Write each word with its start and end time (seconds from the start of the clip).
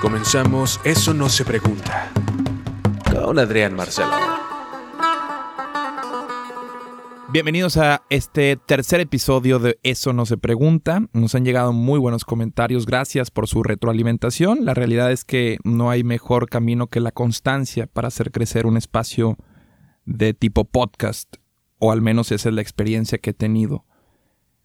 Comenzamos 0.00 0.78
Eso 0.84 1.14
no 1.14 1.30
se 1.30 1.42
pregunta. 1.42 2.12
Con 3.10 3.38
Adrián 3.38 3.74
Marcelo. 3.74 4.10
Bienvenidos 7.32 7.78
a 7.78 8.02
este 8.10 8.56
tercer 8.56 9.00
episodio 9.00 9.58
de 9.58 9.78
Eso 9.82 10.12
no 10.12 10.26
se 10.26 10.36
pregunta. 10.36 11.00
Nos 11.14 11.34
han 11.34 11.46
llegado 11.46 11.72
muy 11.72 11.98
buenos 11.98 12.26
comentarios, 12.26 12.84
gracias 12.84 13.30
por 13.30 13.48
su 13.48 13.62
retroalimentación. 13.62 14.66
La 14.66 14.74
realidad 14.74 15.10
es 15.10 15.24
que 15.24 15.56
no 15.64 15.88
hay 15.88 16.04
mejor 16.04 16.50
camino 16.50 16.88
que 16.88 17.00
la 17.00 17.10
constancia 17.10 17.86
para 17.86 18.08
hacer 18.08 18.32
crecer 18.32 18.66
un 18.66 18.76
espacio 18.76 19.38
de 20.04 20.34
tipo 20.34 20.66
podcast, 20.66 21.36
o 21.78 21.90
al 21.90 22.02
menos 22.02 22.32
esa 22.32 22.50
es 22.50 22.54
la 22.54 22.62
experiencia 22.62 23.16
que 23.16 23.30
he 23.30 23.34
tenido. 23.34 23.86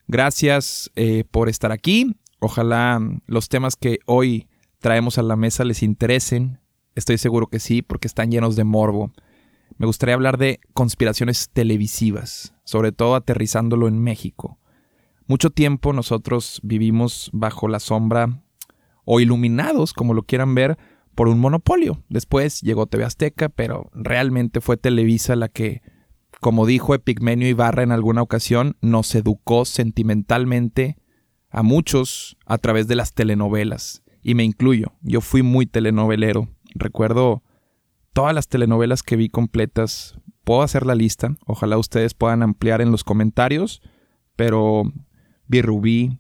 Gracias 0.07 0.91
eh, 0.95 1.23
por 1.32 1.48
estar 1.48 1.71
aquí. 1.71 2.18
Ojalá 2.41 3.00
los 3.27 3.48
temas 3.48 3.77
que 3.77 4.00
hoy 4.05 4.49
traemos 4.81 5.17
a 5.17 5.23
la 5.23 5.38
mesa 5.38 5.63
les 5.63 5.84
interesen. 5.84 6.59
Estoy 6.95 7.17
seguro 7.17 7.48
que 7.48 7.59
sí, 7.59 7.81
porque 7.81 8.08
están 8.08 8.31
llenos 8.31 8.58
de 8.58 8.66
morbo. 8.66 9.13
Me 9.77 9.85
gustaría 9.85 10.16
hablar 10.16 10.38
de 10.38 10.59
conspiraciones 10.73 11.49
televisivas, 11.54 12.54
sobre 12.66 12.91
todo 12.91 13.16
aterrizándolo 13.16 13.88
en 13.88 13.99
México. 13.99 14.59
Mucho 15.27 15.49
tiempo 15.49 15.94
nosotros 15.94 16.59
vivimos 16.63 17.30
bajo 17.31 17.70
la 17.70 17.80
sombra 17.80 18.44
o 19.05 19.20
iluminados, 19.21 19.94
como 19.94 20.13
lo 20.13 20.23
quieran 20.23 20.55
ver, 20.55 20.77
por 21.16 21.27
un 21.27 21.40
monopolio. 21.40 22.04
Después 22.09 22.62
llegó 22.62 22.88
TV 22.88 23.05
Azteca, 23.05 23.49
pero 23.49 23.90
realmente 23.93 24.62
fue 24.62 24.77
Televisa 24.77 25.35
la 25.35 25.48
que, 25.48 25.82
como 26.41 26.66
dijo 26.66 26.95
Epigmenio 26.95 27.48
Ibarra 27.48 27.84
en 27.84 27.91
alguna 27.91 28.21
ocasión, 28.21 28.77
nos 28.82 29.13
educó 29.16 29.66
sentimentalmente 29.66 30.98
a 31.49 31.63
muchos 31.63 32.38
a 32.45 32.57
través 32.57 32.88
de 32.88 32.95
las 32.95 33.13
telenovelas. 33.13 34.04
Y 34.21 34.35
me 34.35 34.43
incluyo, 34.43 34.93
yo 35.02 35.21
fui 35.21 35.41
muy 35.41 35.66
telenovelero. 35.66 36.48
Recuerdo 36.76 37.43
todas 38.13 38.34
las 38.35 38.48
telenovelas 38.48 39.04
que 39.04 39.15
vi 39.15 39.29
completas. 39.29 40.15
Puedo 40.43 40.62
hacer 40.62 40.85
la 40.85 40.96
lista, 40.96 41.35
ojalá 41.46 41.77
ustedes 41.77 42.13
puedan 42.13 42.43
ampliar 42.43 42.81
en 42.81 42.91
los 42.91 43.04
comentarios, 43.04 43.81
pero 44.35 44.84
vi 45.48 45.62
Rubí, 45.62 46.20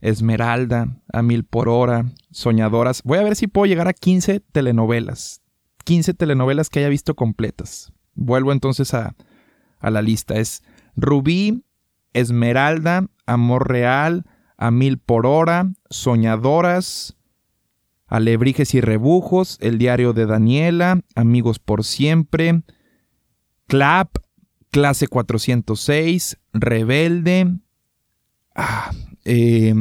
Esmeralda, 0.00 1.02
A 1.12 1.22
Mil 1.22 1.44
por 1.44 1.68
Hora, 1.68 2.12
Soñadoras. 2.30 3.02
Voy 3.02 3.18
a 3.18 3.22
ver 3.22 3.36
si 3.36 3.46
puedo 3.46 3.66
llegar 3.66 3.88
a 3.88 3.92
15 3.92 4.40
telenovelas. 4.40 5.42
15 5.84 6.14
telenovelas 6.14 6.70
que 6.70 6.80
haya 6.80 6.88
visto 6.88 7.14
completas. 7.14 7.92
Vuelvo 8.14 8.52
entonces 8.52 8.94
a, 8.94 9.14
a 9.78 9.90
la 9.90 10.02
lista. 10.02 10.36
Es 10.36 10.62
Rubí, 10.96 11.64
Esmeralda, 12.12 13.08
Amor 13.26 13.68
Real, 13.68 14.24
A 14.56 14.70
Mil 14.70 14.98
por 14.98 15.26
Hora, 15.26 15.72
Soñadoras, 15.90 17.16
Alebrijes 18.10 18.74
y 18.74 18.80
Rebujos, 18.80 19.56
El 19.60 19.78
Diario 19.78 20.12
de 20.12 20.26
Daniela, 20.26 21.00
Amigos 21.14 21.60
por 21.60 21.84
Siempre, 21.84 22.62
Clap, 23.66 24.16
Clase 24.70 25.06
406, 25.06 26.36
Rebelde, 26.52 27.56
ah, 28.54 28.90
eh, 29.24 29.72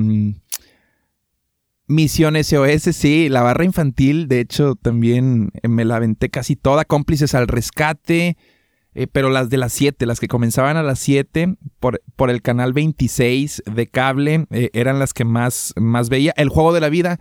Misión 1.87 2.35
SOS, 2.41 2.95
sí, 2.95 3.29
la 3.29 3.41
barra 3.41 3.65
infantil, 3.65 4.27
de 4.27 4.41
hecho 4.41 4.75
también 4.75 5.49
me 5.67 5.85
la 5.85 5.95
aventé 5.95 6.29
casi 6.29 6.55
toda, 6.55 6.85
cómplices 6.85 7.33
al 7.33 7.47
rescate, 7.47 8.37
eh, 8.93 9.07
pero 9.07 9.31
las 9.31 9.49
de 9.49 9.57
las 9.57 9.73
7, 9.73 10.05
las 10.05 10.19
que 10.19 10.27
comenzaban 10.27 10.77
a 10.77 10.83
las 10.83 10.99
7 10.99 11.55
por, 11.79 12.03
por, 12.15 12.29
el 12.29 12.43
canal 12.43 12.73
26 12.73 13.63
de 13.65 13.87
cable, 13.87 14.45
eh, 14.51 14.69
eran 14.73 14.99
las 14.99 15.13
que 15.13 15.25
más, 15.25 15.73
más 15.77 16.09
veía. 16.09 16.31
El 16.37 16.49
juego 16.49 16.73
de 16.73 16.79
la 16.79 16.89
vida, 16.89 17.19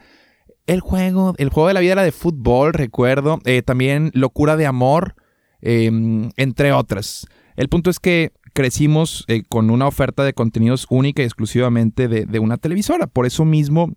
el 0.68 0.80
juego, 0.80 1.34
el 1.38 1.48
juego 1.48 1.68
de 1.68 1.74
la 1.74 1.80
vida 1.80 1.92
era 1.92 2.02
de 2.02 2.12
fútbol, 2.12 2.74
recuerdo. 2.74 3.40
Eh, 3.46 3.62
también 3.62 4.10
Locura 4.12 4.56
de 4.56 4.66
Amor, 4.66 5.16
eh, 5.62 5.90
entre 6.36 6.72
otras. 6.72 7.26
El 7.56 7.70
punto 7.70 7.88
es 7.88 7.98
que 7.98 8.32
crecimos 8.52 9.24
eh, 9.28 9.42
con 9.48 9.70
una 9.70 9.86
oferta 9.86 10.24
de 10.24 10.34
contenidos 10.34 10.86
única 10.90 11.22
y 11.22 11.24
exclusivamente 11.24 12.06
de, 12.06 12.26
de, 12.26 12.38
una 12.38 12.58
televisora. 12.58 13.06
Por 13.06 13.24
eso 13.24 13.46
mismo, 13.46 13.94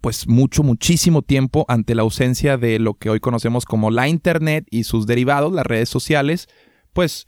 pues 0.00 0.28
mucho, 0.28 0.62
muchísimo 0.62 1.22
tiempo 1.22 1.64
ante 1.66 1.96
la 1.96 2.02
ausencia 2.02 2.56
de 2.56 2.78
lo 2.78 2.94
que 2.94 3.10
hoy 3.10 3.18
conocemos 3.18 3.64
como 3.64 3.90
la 3.90 4.08
Internet 4.08 4.64
y 4.70 4.84
sus 4.84 5.08
derivados, 5.08 5.52
las 5.52 5.66
redes 5.66 5.88
sociales, 5.88 6.46
pues 6.92 7.26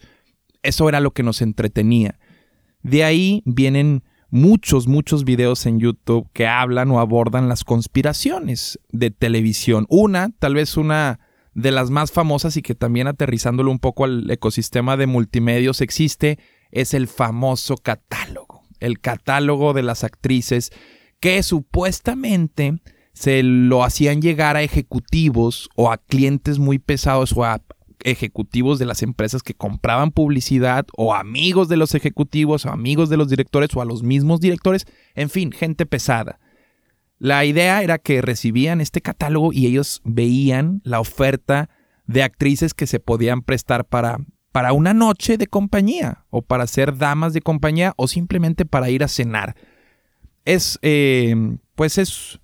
eso 0.62 0.88
era 0.88 1.00
lo 1.00 1.10
que 1.10 1.24
nos 1.24 1.42
entretenía. 1.42 2.20
De 2.84 3.02
ahí 3.02 3.42
vienen 3.44 4.04
muchos, 4.30 4.86
muchos 4.86 5.24
videos 5.24 5.66
en 5.66 5.80
YouTube 5.80 6.28
que 6.32 6.46
hablan 6.46 6.90
o 6.90 7.00
abordan 7.00 7.48
las 7.48 7.64
conspiraciones 7.64 8.78
de 8.90 9.10
televisión. 9.10 9.86
Una, 9.88 10.30
tal 10.38 10.54
vez 10.54 10.76
una 10.76 11.20
de 11.54 11.72
las 11.72 11.90
más 11.90 12.12
famosas 12.12 12.56
y 12.56 12.62
que 12.62 12.74
también 12.74 13.06
aterrizándolo 13.06 13.70
un 13.70 13.78
poco 13.78 14.04
al 14.04 14.30
ecosistema 14.30 14.96
de 14.96 15.06
multimedios 15.06 15.80
existe, 15.80 16.38
es 16.70 16.94
el 16.94 17.08
famoso 17.08 17.76
catálogo. 17.76 18.62
El 18.80 19.00
catálogo 19.00 19.72
de 19.72 19.82
las 19.82 20.04
actrices 20.04 20.70
que 21.20 21.42
supuestamente 21.42 22.80
se 23.12 23.42
lo 23.42 23.82
hacían 23.82 24.22
llegar 24.22 24.54
a 24.54 24.62
ejecutivos 24.62 25.68
o 25.74 25.90
a 25.90 25.98
clientes 25.98 26.60
muy 26.60 26.78
pesados 26.78 27.32
o 27.32 27.44
a 27.44 27.60
ejecutivos 28.04 28.78
de 28.78 28.86
las 28.86 29.02
empresas 29.02 29.42
que 29.42 29.54
compraban 29.54 30.10
publicidad 30.10 30.86
o 30.96 31.14
amigos 31.14 31.68
de 31.68 31.76
los 31.76 31.94
ejecutivos 31.94 32.64
o 32.64 32.70
amigos 32.70 33.08
de 33.08 33.16
los 33.16 33.28
directores 33.28 33.74
o 33.74 33.80
a 33.80 33.84
los 33.84 34.02
mismos 34.02 34.40
directores, 34.40 34.86
en 35.14 35.30
fin, 35.30 35.52
gente 35.52 35.86
pesada. 35.86 36.38
La 37.18 37.44
idea 37.44 37.82
era 37.82 37.98
que 37.98 38.22
recibían 38.22 38.80
este 38.80 39.00
catálogo 39.00 39.52
y 39.52 39.66
ellos 39.66 40.00
veían 40.04 40.80
la 40.84 41.00
oferta 41.00 41.68
de 42.06 42.22
actrices 42.22 42.74
que 42.74 42.86
se 42.86 43.00
podían 43.00 43.42
prestar 43.42 43.84
para, 43.84 44.18
para 44.52 44.72
una 44.72 44.94
noche 44.94 45.36
de 45.36 45.48
compañía 45.48 46.24
o 46.30 46.42
para 46.42 46.66
ser 46.66 46.96
damas 46.96 47.32
de 47.32 47.40
compañía 47.40 47.92
o 47.96 48.06
simplemente 48.06 48.64
para 48.64 48.90
ir 48.90 49.02
a 49.02 49.08
cenar. 49.08 49.56
Es, 50.44 50.78
eh, 50.82 51.34
pues 51.74 51.98
es 51.98 52.40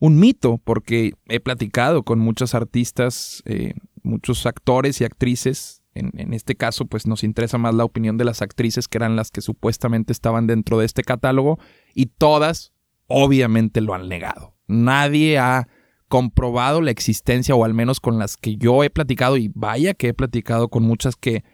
un 0.00 0.18
mito 0.18 0.60
porque 0.64 1.12
he 1.28 1.40
platicado 1.40 2.02
con 2.02 2.18
muchos 2.18 2.54
artistas 2.54 3.42
eh, 3.46 3.74
muchos 4.04 4.46
actores 4.46 5.00
y 5.00 5.04
actrices. 5.04 5.82
En, 5.94 6.12
en, 6.16 6.32
este 6.34 6.54
caso, 6.54 6.86
pues 6.86 7.06
nos 7.06 7.24
interesa 7.24 7.58
más 7.58 7.74
la 7.74 7.84
opinión 7.84 8.16
de 8.16 8.24
las 8.24 8.42
actrices 8.42 8.88
que 8.88 8.98
eran 8.98 9.16
las 9.16 9.30
que 9.30 9.40
supuestamente 9.40 10.12
estaban 10.12 10.46
dentro 10.46 10.78
de 10.78 10.86
este 10.86 11.02
catálogo 11.02 11.58
y 11.94 12.06
todas 12.06 12.72
obviamente 13.06 13.80
lo 13.80 13.94
han 13.94 14.08
negado. 14.08 14.54
Nadie 14.66 15.38
ha 15.38 15.68
comprobado 16.08 16.80
la 16.80 16.90
existencia 16.90 17.54
o 17.54 17.64
al 17.64 17.74
menos 17.74 18.00
con 18.00 18.18
las 18.18 18.36
que 18.36 18.56
yo 18.56 18.84
he 18.84 18.90
platicado 18.90 19.36
y 19.36 19.50
vaya 19.54 19.94
que 19.94 20.08
he 20.08 20.14
platicado 20.14 20.68
con 20.68 20.82
muchas 20.82 21.16
que 21.16 21.44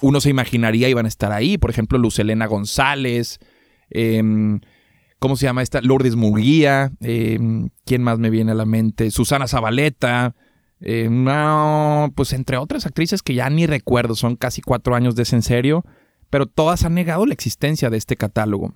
uno 0.00 0.20
se 0.20 0.30
imaginaría 0.30 0.88
iban 0.88 1.06
a 1.06 1.08
estar 1.08 1.32
ahí. 1.32 1.58
Por 1.58 1.70
ejemplo, 1.70 1.98
Lucelena 1.98 2.46
González, 2.46 3.38
eh, 3.90 4.22
¿cómo 5.18 5.36
se 5.36 5.46
llama 5.46 5.62
esta? 5.62 5.80
Lourdes 5.80 6.16
Muguía, 6.16 6.92
eh, 7.00 7.38
¿quién 7.84 8.02
más 8.02 8.18
me 8.18 8.30
viene 8.30 8.52
a 8.52 8.56
la 8.56 8.66
mente? 8.66 9.10
Susana 9.10 9.46
Zabaleta. 9.46 10.34
Eh, 10.84 11.08
no, 11.08 12.12
pues 12.16 12.32
entre 12.32 12.56
otras 12.56 12.86
actrices 12.86 13.22
que 13.22 13.34
ya 13.34 13.48
ni 13.48 13.66
recuerdo, 13.66 14.16
son 14.16 14.34
casi 14.36 14.62
cuatro 14.62 14.96
años 14.96 15.14
de 15.14 15.22
ese 15.22 15.36
en 15.36 15.42
serio, 15.42 15.84
pero 16.28 16.46
todas 16.46 16.84
han 16.84 16.94
negado 16.94 17.24
la 17.24 17.34
existencia 17.34 17.88
de 17.88 17.98
este 17.98 18.16
catálogo. 18.16 18.72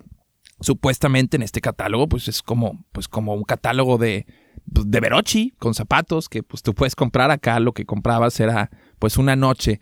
Supuestamente 0.61 1.35
en 1.37 1.43
este 1.43 1.59
catálogo, 1.59 2.07
pues 2.07 2.27
es 2.29 2.41
como, 2.41 2.85
pues 2.91 3.07
como 3.07 3.33
un 3.33 3.43
catálogo 3.43 3.97
de, 3.97 4.25
pues, 4.73 4.89
de 4.89 4.99
Verochi 4.99 5.51
con 5.59 5.73
zapatos 5.73 6.29
que 6.29 6.43
pues 6.43 6.63
tú 6.63 6.73
puedes 6.73 6.95
comprar 6.95 7.29
acá. 7.29 7.59
Lo 7.59 7.73
que 7.73 7.85
comprabas 7.85 8.39
era 8.39 8.71
pues 8.99 9.17
una 9.17 9.35
noche. 9.35 9.79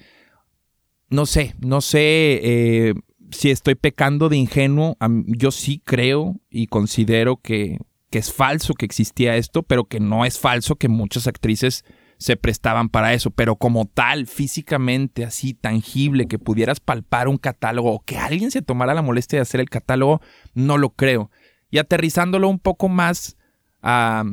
No 1.09 1.25
sé, 1.25 1.55
no 1.59 1.79
sé 1.79 2.41
eh, 2.43 2.93
si 3.31 3.51
estoy 3.51 3.75
pecando 3.75 4.27
de 4.27 4.37
ingenuo. 4.37 4.97
Yo 5.27 5.51
sí 5.51 5.81
creo 5.85 6.41
y 6.49 6.67
considero 6.67 7.37
que, 7.37 7.77
que 8.09 8.19
es 8.19 8.33
falso 8.33 8.73
que 8.73 8.85
existía 8.85 9.37
esto, 9.37 9.63
pero 9.63 9.85
que 9.85 10.01
no 10.01 10.25
es 10.25 10.39
falso 10.39 10.75
que 10.75 10.89
muchas 10.89 11.27
actrices 11.27 11.85
se 12.17 12.37
prestaban 12.37 12.89
para 12.89 13.13
eso, 13.13 13.31
pero 13.31 13.55
como 13.57 13.85
tal, 13.85 14.27
físicamente, 14.27 15.25
así 15.25 15.53
tangible, 15.53 16.27
que 16.27 16.39
pudieras 16.39 16.79
palpar 16.79 17.27
un 17.27 17.37
catálogo 17.37 17.91
o 17.91 17.99
que 17.99 18.17
alguien 18.17 18.51
se 18.51 18.61
tomara 18.61 18.93
la 18.93 19.01
molestia 19.01 19.37
de 19.37 19.43
hacer 19.43 19.59
el 19.59 19.69
catálogo, 19.69 20.21
no 20.53 20.77
lo 20.77 20.91
creo. 20.91 21.29
Y 21.69 21.77
aterrizándolo 21.77 22.47
un 22.47 22.59
poco 22.59 22.87
más 22.87 23.37
a 23.81 24.23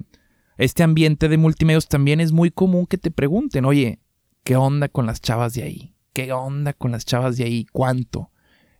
este 0.58 0.82
ambiente 0.82 1.28
de 1.28 1.38
multimedios, 1.38 1.88
también 1.88 2.20
es 2.20 2.32
muy 2.32 2.50
común 2.50 2.86
que 2.86 2.98
te 2.98 3.10
pregunten, 3.10 3.64
oye, 3.64 3.98
¿qué 4.44 4.56
onda 4.56 4.88
con 4.88 5.06
las 5.06 5.20
chavas 5.20 5.54
de 5.54 5.64
ahí? 5.64 5.94
¿Qué 6.12 6.32
onda 6.32 6.72
con 6.72 6.92
las 6.92 7.04
chavas 7.04 7.36
de 7.36 7.44
ahí? 7.44 7.66
¿Cuánto? 7.72 8.30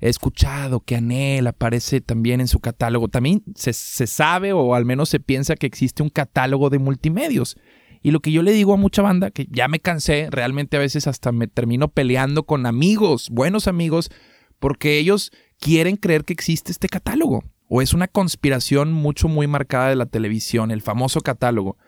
He 0.01 0.09
escuchado 0.09 0.81
que 0.81 0.97
Anel 0.97 1.47
aparece 1.47 2.01
también 2.01 2.41
en 2.41 2.49
su 2.49 2.61
catálogo. 2.61 3.09
También 3.09 3.43
se, 3.55 3.73
se 3.73 4.07
sabe 4.07 4.53
o 4.53 4.75
al 4.75 4.85
menos 4.85 5.09
se 5.09 5.21
piensa 5.21 5.55
que 5.55 5.67
existe 5.67 6.03
un 6.03 6.11
catálogo 6.11 6.71
de 6.71 6.79
multimedios. 6.79 7.57
Y 8.03 8.11
lo 8.11 8.21
que 8.21 8.33
yo 8.33 8.43
le 8.43 8.53
digo 8.53 8.75
a 8.75 8.77
mucha 8.77 9.03
banda, 9.03 9.31
que 9.31 9.47
ya 9.51 9.69
me 9.69 9.81
cansé, 9.81 10.29
realmente 10.31 10.77
a 10.77 10.81
veces 10.81 11.07
hasta 11.07 11.31
me 11.31 11.47
termino 11.47 11.89
peleando 11.89 12.45
con 12.45 12.67
amigos, 12.67 13.31
buenos 13.31 13.69
amigos, 13.69 14.11
porque 14.59 14.99
ellos 14.99 15.31
quieren 15.61 15.97
creer 15.97 16.25
que 16.25 16.33
existe 16.33 16.73
este 16.73 16.89
catálogo. 16.89 17.45
O 17.69 17.81
es 17.81 17.95
una 17.95 18.09
conspiración 18.09 18.93
mucho, 18.93 19.29
muy 19.29 19.47
marcada 19.47 19.89
de 19.89 19.97
la 19.97 20.07
televisión, 20.07 20.71
el 20.71 20.83
famoso 20.83 21.21
catálogo. 21.21 21.79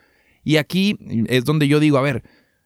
Y 0.45 0.57
aquí 0.57 0.99
es 1.27 1.45
donde 1.45 1.69
yo 1.69 1.81
digo, 1.81 1.99
a 1.99 2.03
ver, 2.03 2.23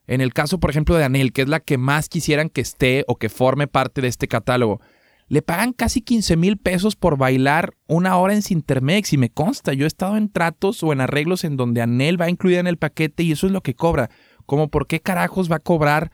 en 0.06 0.20
el 0.20 0.32
caso, 0.32 0.60
por 0.60 0.70
ejemplo, 0.70 0.96
de 0.96 1.04
Anel, 1.04 1.32
que 1.32 1.42
es 1.42 1.48
la 1.48 1.60
que 1.60 1.78
más 1.78 2.08
quisieran 2.08 2.48
que 2.48 2.60
esté 2.60 3.04
o 3.08 3.16
que 3.16 3.28
forme 3.28 3.66
parte 3.66 4.00
de 4.00 4.08
este 4.08 4.28
catálogo, 4.28 4.80
le 5.28 5.42
pagan 5.42 5.72
casi 5.72 6.00
15 6.00 6.36
mil 6.36 6.56
pesos 6.56 6.96
por 6.96 7.18
bailar 7.18 7.74
una 7.86 8.16
hora 8.16 8.34
en 8.34 8.42
Sintermex 8.42 9.12
y 9.12 9.18
me 9.18 9.30
consta, 9.30 9.74
yo 9.74 9.84
he 9.84 9.88
estado 9.88 10.16
en 10.16 10.30
tratos 10.30 10.82
o 10.82 10.92
en 10.92 11.02
arreglos 11.02 11.44
en 11.44 11.56
donde 11.56 11.82
Anel 11.82 12.20
va 12.20 12.30
incluida 12.30 12.60
en 12.60 12.66
el 12.66 12.78
paquete 12.78 13.22
y 13.22 13.32
eso 13.32 13.46
es 13.46 13.52
lo 13.52 13.60
que 13.60 13.74
cobra. 13.74 14.10
Como 14.46 14.68
por 14.68 14.86
qué 14.86 15.00
carajos 15.00 15.50
va 15.52 15.56
a 15.56 15.60
cobrar 15.60 16.10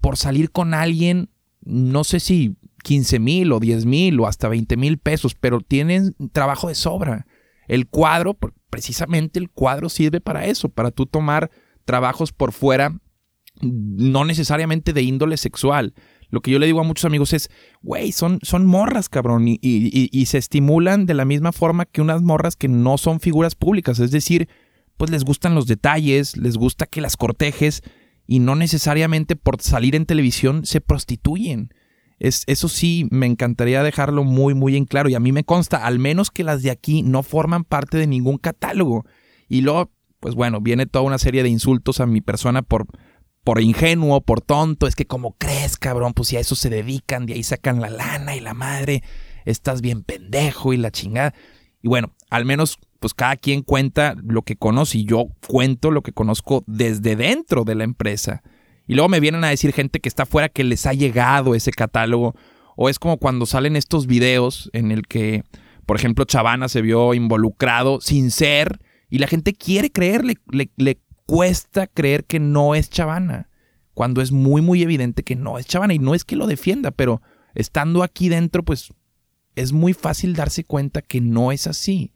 por 0.00 0.18
salir 0.18 0.50
con 0.50 0.74
alguien, 0.74 1.30
no 1.62 2.04
sé 2.04 2.20
si 2.20 2.56
15 2.82 3.18
mil 3.20 3.52
o 3.52 3.60
10 3.60 3.86
mil 3.86 4.20
o 4.20 4.26
hasta 4.26 4.48
20 4.48 4.76
mil 4.76 4.98
pesos, 4.98 5.34
pero 5.34 5.60
tienen 5.60 6.14
trabajo 6.32 6.68
de 6.68 6.74
sobra. 6.74 7.26
El 7.68 7.86
cuadro, 7.86 8.36
precisamente 8.68 9.38
el 9.38 9.48
cuadro 9.48 9.88
sirve 9.88 10.20
para 10.20 10.44
eso, 10.44 10.68
para 10.68 10.90
tú 10.90 11.06
tomar 11.06 11.50
trabajos 11.84 12.32
por 12.32 12.52
fuera, 12.52 13.00
no 13.60 14.24
necesariamente 14.24 14.92
de 14.92 15.02
índole 15.02 15.36
sexual. 15.36 15.94
Lo 16.32 16.40
que 16.40 16.50
yo 16.50 16.58
le 16.58 16.64
digo 16.64 16.80
a 16.80 16.84
muchos 16.84 17.04
amigos 17.04 17.34
es, 17.34 17.50
güey, 17.82 18.10
son, 18.10 18.38
son 18.42 18.64
morras, 18.64 19.10
cabrón, 19.10 19.46
y, 19.48 19.58
y, 19.60 20.26
se 20.26 20.38
estimulan 20.38 21.04
de 21.04 21.12
la 21.12 21.26
misma 21.26 21.52
forma 21.52 21.84
que 21.84 22.00
unas 22.00 22.22
morras 22.22 22.56
que 22.56 22.68
no 22.68 22.96
son 22.96 23.20
figuras 23.20 23.54
públicas. 23.54 23.98
Es 23.98 24.10
decir, 24.12 24.48
pues 24.96 25.10
les 25.10 25.24
gustan 25.24 25.54
los 25.54 25.66
detalles, 25.66 26.38
les 26.38 26.56
gusta 26.56 26.86
que 26.86 27.02
las 27.02 27.18
cortejes 27.18 27.82
y 28.26 28.38
no 28.38 28.56
necesariamente 28.56 29.36
por 29.36 29.60
salir 29.60 29.94
en 29.94 30.06
televisión 30.06 30.64
se 30.64 30.80
prostituyen. 30.80 31.74
Es, 32.18 32.44
eso 32.46 32.68
sí, 32.68 33.06
me 33.10 33.26
encantaría 33.26 33.82
dejarlo 33.82 34.24
muy, 34.24 34.54
muy 34.54 34.78
en 34.78 34.86
claro. 34.86 35.10
Y 35.10 35.14
a 35.14 35.20
mí 35.20 35.32
me 35.32 35.44
consta, 35.44 35.84
al 35.84 35.98
menos 35.98 36.30
que 36.30 36.44
las 36.44 36.62
de 36.62 36.70
aquí 36.70 37.02
no 37.02 37.22
forman 37.22 37.64
parte 37.64 37.98
de 37.98 38.06
ningún 38.06 38.38
catálogo. 38.38 39.04
Y 39.50 39.60
luego, 39.60 39.90
pues 40.18 40.34
bueno, 40.34 40.62
viene 40.62 40.86
toda 40.86 41.04
una 41.04 41.18
serie 41.18 41.42
de 41.42 41.50
insultos 41.50 42.00
a 42.00 42.06
mi 42.06 42.22
persona 42.22 42.62
por 42.62 42.86
por 43.44 43.60
ingenuo, 43.60 44.20
por 44.20 44.40
tonto, 44.40 44.86
es 44.86 44.94
que 44.94 45.06
como 45.06 45.36
crees, 45.36 45.76
cabrón, 45.76 46.14
pues 46.14 46.28
si 46.28 46.36
a 46.36 46.40
eso 46.40 46.54
se 46.54 46.70
dedican, 46.70 47.26
de 47.26 47.34
ahí 47.34 47.42
sacan 47.42 47.80
la 47.80 47.90
lana 47.90 48.36
y 48.36 48.40
la 48.40 48.54
madre, 48.54 49.02
estás 49.44 49.80
bien 49.80 50.02
pendejo 50.02 50.72
y 50.72 50.76
la 50.76 50.90
chingada. 50.90 51.34
Y 51.82 51.88
bueno, 51.88 52.12
al 52.30 52.44
menos 52.44 52.78
pues 53.00 53.14
cada 53.14 53.36
quien 53.36 53.62
cuenta 53.62 54.14
lo 54.22 54.42
que 54.42 54.54
conoce 54.54 54.98
y 54.98 55.04
yo 55.04 55.26
cuento 55.48 55.90
lo 55.90 56.02
que 56.02 56.12
conozco 56.12 56.62
desde 56.68 57.16
dentro 57.16 57.64
de 57.64 57.74
la 57.74 57.82
empresa. 57.82 58.42
Y 58.86 58.94
luego 58.94 59.08
me 59.08 59.20
vienen 59.20 59.42
a 59.42 59.48
decir 59.48 59.72
gente 59.72 59.98
que 59.98 60.08
está 60.08 60.22
afuera 60.22 60.48
que 60.48 60.62
les 60.62 60.86
ha 60.86 60.92
llegado 60.92 61.56
ese 61.56 61.72
catálogo. 61.72 62.36
O 62.76 62.88
es 62.88 63.00
como 63.00 63.18
cuando 63.18 63.44
salen 63.44 63.74
estos 63.74 64.06
videos 64.06 64.70
en 64.72 64.92
el 64.92 65.06
que, 65.06 65.42
por 65.84 65.96
ejemplo, 65.96 66.24
Chavana 66.24 66.68
se 66.68 66.80
vio 66.80 67.12
involucrado 67.12 68.00
sin 68.00 68.30
ser 68.30 68.80
y 69.10 69.18
la 69.18 69.26
gente 69.26 69.52
quiere 69.52 69.90
creerle, 69.90 70.36
le, 70.50 70.70
le 70.76 70.98
cuesta 71.32 71.86
creer 71.86 72.26
que 72.26 72.38
no 72.40 72.74
es 72.74 72.90
Chavana, 72.90 73.48
cuando 73.94 74.20
es 74.20 74.32
muy, 74.32 74.60
muy 74.60 74.82
evidente 74.82 75.22
que 75.22 75.34
no 75.34 75.58
es 75.58 75.64
Chavana. 75.64 75.94
Y 75.94 75.98
no 75.98 76.14
es 76.14 76.24
que 76.24 76.36
lo 76.36 76.46
defienda, 76.46 76.90
pero 76.90 77.22
estando 77.54 78.02
aquí 78.02 78.28
dentro, 78.28 78.62
pues 78.62 78.92
es 79.56 79.72
muy 79.72 79.94
fácil 79.94 80.34
darse 80.34 80.62
cuenta 80.64 81.00
que 81.00 81.22
no 81.22 81.50
es 81.50 81.66
así. 81.66 82.12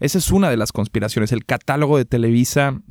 Esa 0.00 0.18
es 0.18 0.32
una 0.32 0.50
de 0.50 0.56
las 0.56 0.72
conspiraciones. 0.72 1.30
El 1.30 1.44
catálogo 1.44 1.96
de 1.96 2.04
Televisa 2.04 2.82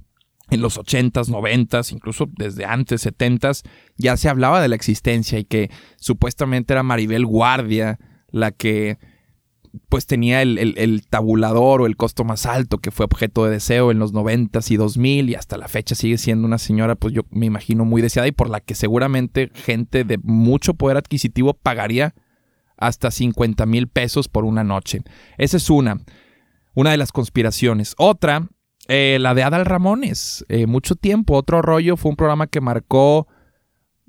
en 0.52 0.62
los 0.62 0.80
80s, 0.80 1.28
90s, 1.28 1.92
incluso 1.92 2.30
desde 2.32 2.64
antes, 2.64 3.06
70s, 3.06 3.64
ya 3.98 4.16
se 4.16 4.30
hablaba 4.30 4.62
de 4.62 4.70
la 4.70 4.78
existencia 4.78 5.38
y 5.38 5.44
que 5.44 5.70
supuestamente 5.98 6.72
era 6.72 6.84
Maribel 6.84 7.26
Guardia 7.26 8.00
la 8.30 8.52
que 8.52 9.00
pues 9.90 10.06
tenía 10.06 10.42
el, 10.42 11.04
tabulador 11.10 11.82
o 11.82 11.86
el 11.86 11.96
costo 11.96 12.24
más 12.24 12.46
alto 12.46 12.80
que 12.80 12.92
fue 12.92 13.06
objeto 13.06 13.46
de 13.46 13.52
deseo 13.52 13.92
en 13.92 14.00
los 14.00 14.14
90 14.14 14.60
y 14.70 14.76
2000 14.76 15.30
y 15.30 15.36
hasta 15.36 15.58
la 15.58 15.68
fecha 15.68 15.96
sigue 15.96 16.18
siendo 16.18 16.46
una 16.46 16.58
señora 16.58 16.96
pues 16.96 17.14
yo 17.14 17.22
me 17.30 17.46
imagino 17.46 17.86
muy 17.86 18.02
deseada 18.02 18.28
y 18.28 18.32
por 18.32 18.50
la 18.50 18.60
que 18.60 18.76
seguramente 18.76 19.50
gente 19.54 20.04
de 20.04 20.18
mucho 20.22 20.74
poder 20.74 20.98
adquisitivo 20.98 21.54
pagaría 21.54 22.14
hasta 22.78 23.12
50 23.12 23.66
mil 23.66 23.88
pesos 23.88 24.28
por 24.28 24.44
una 24.44 24.64
noche. 24.64 25.02
Esa 25.38 25.58
es 25.58 25.70
una, 25.70 26.02
una 26.74 26.92
de 26.92 26.98
las 26.98 27.12
conspiraciones. 27.12 27.94
Otra, 27.98 28.50
eh, 28.88 29.20
la 29.22 29.36
de 29.36 29.44
Adal 29.44 29.66
Ramones. 29.66 30.44
Eh, 30.50 30.66
mucho 30.66 30.96
tiempo, 30.96 31.36
otro 31.36 31.62
rollo, 31.62 31.96
fue 31.96 32.10
un 32.10 32.16
programa 32.18 32.48
que 32.48 32.60
marcó 32.60 33.28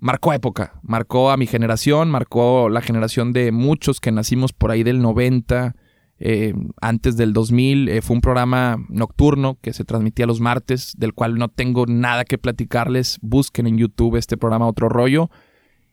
marcó 0.02 0.32
época, 0.32 0.80
marcó 0.82 1.30
a 1.30 1.36
mi 1.36 1.46
generación, 1.46 2.10
marcó 2.10 2.68
la 2.68 2.80
generación 2.80 3.32
de 3.32 3.52
muchos 3.52 4.00
que 4.00 4.10
nacimos 4.10 4.52
por 4.52 4.72
ahí 4.72 4.82
del 4.82 5.00
90, 5.00 5.76
eh, 6.18 6.54
antes 6.80 7.16
del 7.16 7.32
2000. 7.32 7.88
Eh, 7.88 8.02
fue 8.02 8.16
un 8.16 8.20
programa 8.20 8.84
nocturno 8.88 9.58
que 9.62 9.72
se 9.72 9.84
transmitía 9.84 10.26
los 10.26 10.40
martes, 10.40 10.94
del 10.98 11.14
cual 11.14 11.36
no 11.36 11.48
tengo 11.48 11.86
nada 11.86 12.24
que 12.24 12.36
platicarles. 12.36 13.18
Busquen 13.22 13.68
en 13.68 13.78
YouTube 13.78 14.16
este 14.16 14.36
programa 14.36 14.66
Otro 14.66 14.88
Rollo. 14.88 15.30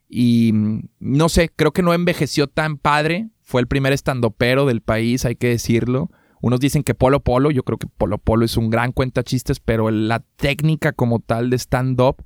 Y 0.10 0.54
mm, 0.54 0.90
no 1.00 1.30
sé, 1.30 1.50
creo 1.56 1.72
que 1.72 1.84
no 1.84 1.94
envejeció 1.94 2.48
tan 2.48 2.78
padre. 2.78 3.30
Fue 3.44 3.62
el 3.62 3.68
primer 3.68 3.94
estandopero 3.94 4.66
del 4.66 4.82
país, 4.82 5.24
hay 5.24 5.36
que 5.36 5.50
decirlo. 5.50 6.10
Unos 6.42 6.60
dicen 6.60 6.82
que 6.82 6.96
Polo 6.96 7.20
Polo, 7.20 7.52
yo 7.52 7.62
creo 7.62 7.78
que 7.78 7.88
Polo 7.88 8.18
Polo 8.18 8.44
es 8.44 8.58
un 8.58 8.72
gran 8.72 8.92
cuenta 8.92 9.22
chistes, 9.22 9.60
pero 9.60 9.92
la 9.92 10.22
técnica 10.38 10.94
como 10.94 11.20
tal 11.20 11.52
de 11.52 11.58
stand-up 11.58 12.24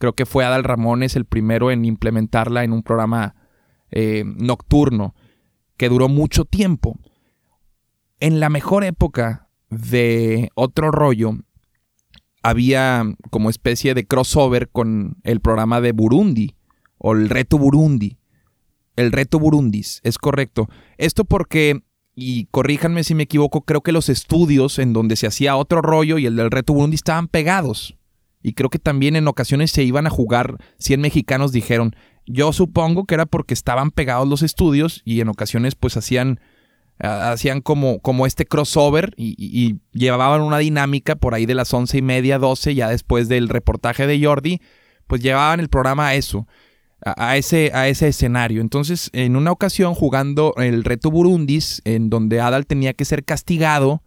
Creo 0.00 0.14
que 0.14 0.24
fue 0.24 0.46
Adal 0.46 0.64
Ramones 0.64 1.14
el 1.14 1.26
primero 1.26 1.70
en 1.70 1.84
implementarla 1.84 2.64
en 2.64 2.72
un 2.72 2.82
programa 2.82 3.34
eh, 3.90 4.24
nocturno 4.24 5.14
que 5.76 5.90
duró 5.90 6.08
mucho 6.08 6.46
tiempo. 6.46 6.98
En 8.18 8.40
la 8.40 8.48
mejor 8.48 8.82
época 8.82 9.50
de 9.68 10.48
otro 10.54 10.90
rollo, 10.90 11.32
había 12.42 13.04
como 13.28 13.50
especie 13.50 13.92
de 13.92 14.06
crossover 14.06 14.70
con 14.70 15.18
el 15.22 15.40
programa 15.40 15.82
de 15.82 15.92
Burundi 15.92 16.56
o 16.96 17.12
el 17.12 17.28
reto 17.28 17.58
Burundi. 17.58 18.16
El 18.96 19.12
reto 19.12 19.38
Burundis, 19.38 20.00
es 20.02 20.16
correcto. 20.16 20.70
Esto 20.96 21.26
porque, 21.26 21.82
y 22.14 22.46
corríjanme 22.46 23.04
si 23.04 23.14
me 23.14 23.24
equivoco, 23.24 23.66
creo 23.66 23.82
que 23.82 23.92
los 23.92 24.08
estudios 24.08 24.78
en 24.78 24.94
donde 24.94 25.16
se 25.16 25.26
hacía 25.26 25.56
otro 25.56 25.82
rollo 25.82 26.16
y 26.16 26.24
el 26.24 26.36
del 26.36 26.50
reto 26.50 26.72
Burundi 26.72 26.94
estaban 26.94 27.28
pegados. 27.28 27.99
Y 28.42 28.54
creo 28.54 28.70
que 28.70 28.78
también 28.78 29.16
en 29.16 29.28
ocasiones 29.28 29.70
se 29.70 29.82
iban 29.82 30.06
a 30.06 30.10
jugar 30.10 30.56
100 30.78 31.00
mexicanos, 31.00 31.52
dijeron. 31.52 31.94
Yo 32.26 32.52
supongo 32.52 33.04
que 33.04 33.14
era 33.14 33.26
porque 33.26 33.54
estaban 33.54 33.90
pegados 33.90 34.28
los 34.28 34.42
estudios 34.42 35.02
y 35.04 35.20
en 35.20 35.28
ocasiones 35.28 35.74
pues 35.74 35.96
hacían, 35.96 36.40
hacían 36.98 37.60
como, 37.60 38.00
como 38.00 38.26
este 38.26 38.46
crossover 38.46 39.12
y, 39.16 39.76
llevaban 39.92 40.40
una 40.40 40.58
dinámica 40.58 41.16
por 41.16 41.34
ahí 41.34 41.46
de 41.46 41.54
las 41.54 41.74
once 41.74 41.98
y 41.98 42.02
media, 42.02 42.38
12, 42.38 42.74
ya 42.74 42.88
después 42.88 43.28
del 43.28 43.48
reportaje 43.48 44.06
de 44.06 44.24
Jordi, 44.24 44.60
pues 45.06 45.22
llevaban 45.22 45.60
el 45.60 45.68
programa 45.68 46.08
a 46.08 46.14
eso, 46.14 46.46
a, 47.04 47.36
ese, 47.36 47.72
a 47.74 47.88
ese 47.88 48.08
escenario. 48.08 48.60
Entonces, 48.60 49.10
en 49.12 49.34
una 49.34 49.50
ocasión 49.50 49.94
jugando 49.94 50.54
el 50.56 50.84
reto 50.84 51.10
Burundis, 51.10 51.82
en 51.84 52.10
donde 52.10 52.40
Adal 52.40 52.66
tenía 52.66 52.92
que 52.92 53.04
ser 53.04 53.24
castigado, 53.24 54.02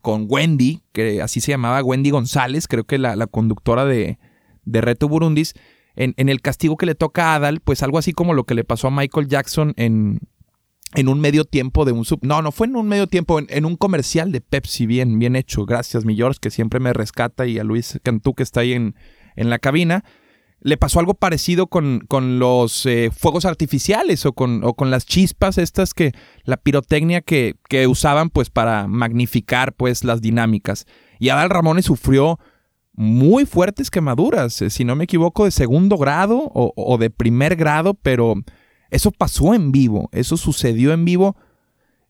con 0.00 0.26
Wendy, 0.28 0.82
que 0.92 1.22
así 1.22 1.40
se 1.40 1.52
llamaba 1.52 1.82
Wendy 1.82 2.10
González, 2.10 2.68
creo 2.68 2.84
que 2.84 2.98
la, 2.98 3.26
conductora 3.26 3.84
de, 3.84 4.18
de, 4.64 4.80
Reto 4.80 5.08
Burundis, 5.08 5.54
en, 5.96 6.14
en, 6.16 6.28
el 6.28 6.40
castigo 6.40 6.76
que 6.76 6.86
le 6.86 6.94
toca 6.94 7.32
a 7.32 7.34
Adal, 7.36 7.60
pues 7.60 7.82
algo 7.82 7.98
así 7.98 8.12
como 8.12 8.34
lo 8.34 8.44
que 8.44 8.54
le 8.54 8.64
pasó 8.64 8.88
a 8.88 8.90
Michael 8.90 9.28
Jackson 9.28 9.74
en, 9.76 10.20
en 10.94 11.08
un 11.08 11.20
medio 11.20 11.44
tiempo 11.44 11.84
de 11.84 11.92
un 11.92 12.04
sub... 12.04 12.20
No, 12.22 12.42
no 12.42 12.52
fue 12.52 12.66
en 12.66 12.76
un 12.76 12.88
medio 12.88 13.06
tiempo, 13.06 13.38
en, 13.40 13.64
un 13.64 13.76
comercial 13.76 14.32
de 14.32 14.40
Pepsi, 14.40 14.86
bien, 14.86 15.18
bien 15.18 15.36
hecho. 15.36 15.66
Gracias, 15.66 16.04
mi 16.04 16.16
George, 16.16 16.38
que 16.40 16.50
siempre 16.50 16.80
me 16.80 16.92
rescata, 16.92 17.46
y 17.46 17.58
a 17.58 17.64
Luis 17.64 18.00
Cantú, 18.02 18.34
que 18.34 18.42
está 18.42 18.60
ahí 18.60 18.72
en, 18.72 18.94
en 19.36 19.50
la 19.50 19.58
cabina 19.58 20.04
le 20.64 20.78
pasó 20.78 20.98
algo 20.98 21.12
parecido 21.12 21.66
con, 21.66 22.00
con 22.08 22.38
los 22.38 22.86
eh, 22.86 23.10
fuegos 23.14 23.44
artificiales 23.44 24.24
o 24.24 24.32
con, 24.32 24.64
o 24.64 24.72
con, 24.72 24.90
las 24.90 25.04
chispas 25.04 25.58
estas 25.58 25.92
que, 25.92 26.12
la 26.44 26.56
pirotecnia 26.56 27.20
que, 27.20 27.56
que, 27.68 27.86
usaban 27.86 28.30
pues 28.30 28.48
para 28.48 28.88
magnificar 28.88 29.74
pues 29.74 30.04
las 30.04 30.22
dinámicas. 30.22 30.86
Y 31.20 31.28
Adal 31.28 31.50
Ramones 31.50 31.84
sufrió 31.84 32.40
muy 32.94 33.44
fuertes 33.44 33.90
quemaduras, 33.90 34.62
eh, 34.62 34.70
si 34.70 34.86
no 34.86 34.96
me 34.96 35.04
equivoco, 35.04 35.44
de 35.44 35.50
segundo 35.50 35.98
grado 35.98 36.38
o, 36.54 36.72
o, 36.74 36.96
de 36.96 37.10
primer 37.10 37.56
grado, 37.56 37.92
pero 37.92 38.34
eso 38.90 39.10
pasó 39.10 39.52
en 39.52 39.70
vivo, 39.70 40.08
eso 40.12 40.38
sucedió 40.38 40.94
en 40.94 41.04
vivo. 41.04 41.36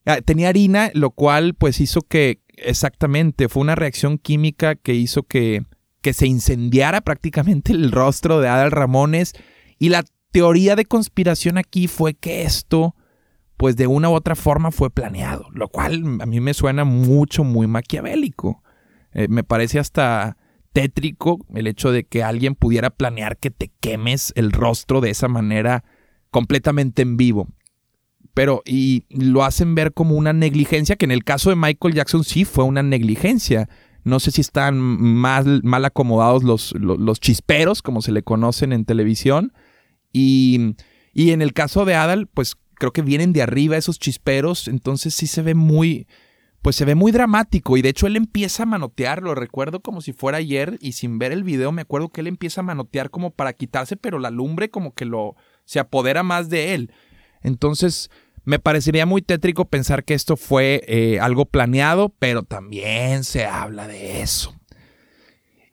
Ah, 0.07 0.21
tenía 0.25 0.51
harina, 0.51 0.93
lo 0.95 1.11
cual 1.11 1.55
pues 1.55 1.81
hizo 1.81 2.03
que, 2.03 2.41
exactamente, 2.57 3.49
fue 3.49 3.63
una 3.63 3.75
reacción 3.75 4.17
química 4.17 4.77
que 4.77 4.95
hizo 4.95 5.25
que 5.25 5.65
que 6.05 6.13
se 6.13 6.27
incendiara 6.27 7.01
prácticamente 7.01 7.73
el 7.73 7.91
rostro 7.91 8.39
de 8.39 8.47
Adal 8.47 8.71
Ramones. 8.71 9.33
Y 9.79 9.89
la 9.89 10.05
teoría 10.33 10.77
de 10.77 10.85
conspiración 10.85 11.57
aquí 11.57 11.89
fue 11.89 12.13
que 12.13 12.43
esto, 12.43 12.95
pues 13.57 13.75
de 13.77 13.87
una 13.87 14.11
u 14.11 14.13
otra 14.13 14.35
forma 14.35 14.71
fue 14.71 14.91
planeado, 14.91 15.47
lo 15.53 15.69
cual 15.69 16.19
a 16.21 16.27
mí 16.27 16.41
me 16.41 16.53
suena 16.53 16.85
mucho, 16.85 17.43
muy 17.43 17.67
maquiavélico. 17.67 18.63
Eh, 19.15 19.29
me 19.31 19.45
parece 19.45 19.79
hasta 19.79 20.37
tétrico 20.75 21.39
el 21.55 21.67
hecho 21.69 21.91
de 21.91 22.05
que 22.05 22.23
alguien 22.23 22.55
pudiera 22.55 22.91
planear 22.91 23.39
que 23.39 23.51
te 23.51 23.73
quemes 23.81 24.35
el 24.37 24.53
rostro 24.53 25.01
de 25.01 25.09
esa 25.09 25.29
manera 25.29 25.85
completamente 26.31 27.01
en 27.01 27.17
vivo. 27.17 27.49
Pero, 28.35 28.61
y 28.67 29.07
lo 29.09 29.43
hacen 29.43 29.75
ver 29.75 29.95
como 29.95 30.17
una 30.17 30.35
negligencia, 30.35 30.97
que 30.97 31.07
en 31.07 31.13
el 31.13 31.25
caso 31.25 31.49
de 31.49 31.57
Michael 31.57 31.95
Jackson 31.95 32.25
sí 32.25 32.45
fue 32.45 32.65
una 32.65 32.83
negligencia 32.83 33.71
No 34.05 34.21
sé 34.21 34.31
si 34.31 34.41
están 34.41 34.79
mal, 34.79 35.63
mal 35.65 35.85
acomodados 35.85 36.45
los, 36.45 36.73
los, 36.79 37.21
chisperos, 37.21 37.83
como 37.83 38.03
se 38.03 38.13
le 38.13 38.23
conocen 38.23 38.73
en 38.73 38.85
televisión. 38.85 39.53
Y, 40.13 40.77
y 41.13 41.31
en 41.31 41.43
el 41.43 41.53
caso 41.53 41.85
de 41.85 41.95
Adal, 41.95 42.27
pues 42.27 42.57
creo 42.75 42.93
que 42.93 43.03
vienen 43.03 43.33
de 43.33 43.43
arriba 43.43 43.77
esos 43.77 43.99
chisperos, 43.99 44.69
entonces 44.69 45.15
sí 45.15 45.27
se 45.27 45.43
ve 45.43 45.55
muy, 45.55 46.07
pues 46.61 46.77
se 46.77 46.85
ve 46.85 46.95
muy 46.95 47.13
dramático 47.13 47.77
y 47.77 47.83
de 47.83 47.91
hecho 47.91 48.07
él 48.07 48.17
empieza 48.17 48.65
a 48.65 48.67
manotear, 48.67 49.23
lo 49.23 49.35
recuerdo 49.35 49.81
como 49.81 50.01
si 50.01 50.13
fuera 50.13 50.39
ayer 50.39 50.77
y 50.81 50.93
sin 50.93 51.19
ver 51.19 51.33
el 51.33 51.45
video 51.45 51.73
me 51.73 51.83
acuerdo 51.83 52.11
que 52.11 52.21
él 52.21 52.27
empieza 52.27 52.61
a 52.61 52.65
manotear 52.65 53.11
como 53.11 53.31
para 53.31 53.53
quitarse, 53.53 53.97
pero 53.97 54.19
la 54.19 54.31
lumbre 54.31 54.71
como 54.71 54.95
que 54.95 55.05
lo 55.05 55.37
se 55.65 55.79
apodera 55.79 56.23
más 56.23 56.51
de 56.51 56.75
él. 56.75 56.93
Entonces 57.43 58.11
me 58.45 58.59
parecería 58.59 59.07
muy 59.07 59.23
tétrico 59.23 59.67
pensar 59.67 60.05
que 60.05 60.15
esto 60.15 60.37
fue 60.37 60.83
eh, 60.87 61.19
algo 61.21 61.47
planeado, 61.47 62.15
pero 62.19 62.43
también 62.43 63.25
se 63.25 63.47
habla 63.47 63.89
de 63.89 64.23
eso. 64.23 64.55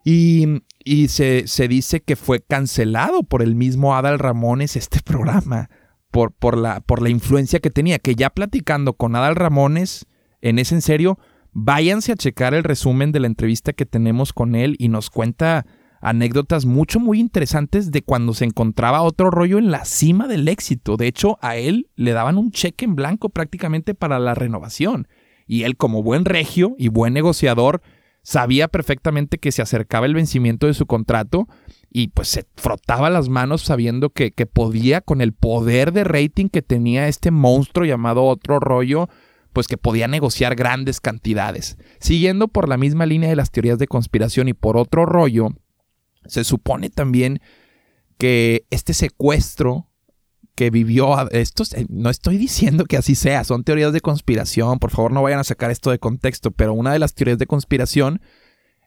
Y, 0.03 0.63
y 0.83 1.09
se, 1.09 1.47
se, 1.47 1.67
dice 1.67 2.01
que 2.01 2.15
fue 2.15 2.41
cancelado 2.41 3.23
por 3.23 3.41
el 3.41 3.55
mismo 3.55 3.95
Adal 3.95 4.19
Ramones 4.19 4.75
este 4.75 4.99
programa, 5.05 5.69
por, 6.09 6.31
por, 6.31 6.57
la, 6.57 6.81
por 6.81 7.01
la 7.01 7.09
influencia 7.09 7.59
que 7.59 7.69
tenía, 7.69 7.99
que 7.99 8.15
ya 8.15 8.29
platicando 8.29 8.93
con 8.93 9.15
Adal 9.15 9.35
Ramones, 9.35 10.07
en 10.41 10.57
ese 10.57 10.75
en 10.75 10.81
serio, 10.81 11.19
váyanse 11.51 12.13
a 12.13 12.15
checar 12.15 12.53
el 12.53 12.63
resumen 12.63 13.11
de 13.11 13.19
la 13.19 13.27
entrevista 13.27 13.73
que 13.73 13.85
tenemos 13.85 14.33
con 14.33 14.55
él 14.55 14.75
y 14.79 14.87
nos 14.87 15.09
cuenta 15.09 15.65
anécdotas 16.01 16.65
mucho, 16.65 16.99
muy 16.99 17.19
interesantes 17.19 17.91
de 17.91 18.01
cuando 18.01 18.33
se 18.33 18.45
encontraba 18.45 19.03
otro 19.03 19.29
rollo 19.29 19.59
en 19.59 19.71
la 19.71 19.85
cima 19.85 20.27
del 20.27 20.47
éxito. 20.47 20.97
De 20.97 21.07
hecho, 21.07 21.37
a 21.41 21.55
él 21.55 21.87
le 21.95 22.11
daban 22.11 22.37
un 22.37 22.51
cheque 22.51 22.85
en 22.85 22.95
blanco 22.95 23.29
prácticamente 23.29 23.93
para 23.93 24.19
la 24.19 24.33
renovación. 24.33 25.07
Y 25.47 25.63
él, 25.63 25.77
como 25.77 26.03
buen 26.03 26.25
regio 26.25 26.75
y 26.77 26.87
buen 26.89 27.13
negociador, 27.13 27.81
sabía 28.23 28.67
perfectamente 28.67 29.37
que 29.37 29.51
se 29.51 29.61
acercaba 29.61 30.05
el 30.05 30.15
vencimiento 30.15 30.67
de 30.67 30.73
su 30.73 30.85
contrato 30.85 31.47
y 31.91 32.09
pues 32.09 32.27
se 32.27 32.45
frotaba 32.55 33.09
las 33.09 33.29
manos 33.29 33.61
sabiendo 33.61 34.09
que, 34.09 34.31
que 34.31 34.45
podía, 34.45 35.01
con 35.01 35.21
el 35.21 35.33
poder 35.33 35.91
de 35.91 36.03
rating 36.03 36.49
que 36.49 36.61
tenía 36.61 37.07
este 37.07 37.31
monstruo 37.31 37.85
llamado 37.85 38.23
otro 38.23 38.59
rollo, 38.59 39.09
pues 39.53 39.67
que 39.67 39.77
podía 39.77 40.07
negociar 40.07 40.55
grandes 40.55 41.01
cantidades. 41.01 41.77
Siguiendo 41.99 42.47
por 42.47 42.69
la 42.69 42.77
misma 42.77 43.05
línea 43.05 43.29
de 43.29 43.35
las 43.35 43.51
teorías 43.51 43.77
de 43.79 43.87
conspiración 43.87 44.47
y 44.47 44.53
por 44.53 44.77
otro 44.77 45.05
rollo, 45.05 45.49
se 46.25 46.43
supone 46.43 46.89
también 46.89 47.41
que 48.17 48.65
este 48.69 48.93
secuestro 48.93 49.87
que 50.55 50.69
vivió 50.69 51.29
esto 51.31 51.63
eh, 51.75 51.85
no 51.89 52.09
estoy 52.09 52.37
diciendo 52.37 52.85
que 52.85 52.97
así 52.97 53.15
sea, 53.15 53.43
son 53.43 53.63
teorías 53.63 53.93
de 53.93 54.01
conspiración, 54.01 54.79
por 54.79 54.91
favor 54.91 55.11
no 55.11 55.23
vayan 55.23 55.39
a 55.39 55.43
sacar 55.43 55.71
esto 55.71 55.91
de 55.91 55.99
contexto, 55.99 56.51
pero 56.51 56.73
una 56.73 56.93
de 56.93 56.99
las 56.99 57.13
teorías 57.13 57.39
de 57.39 57.47
conspiración 57.47 58.21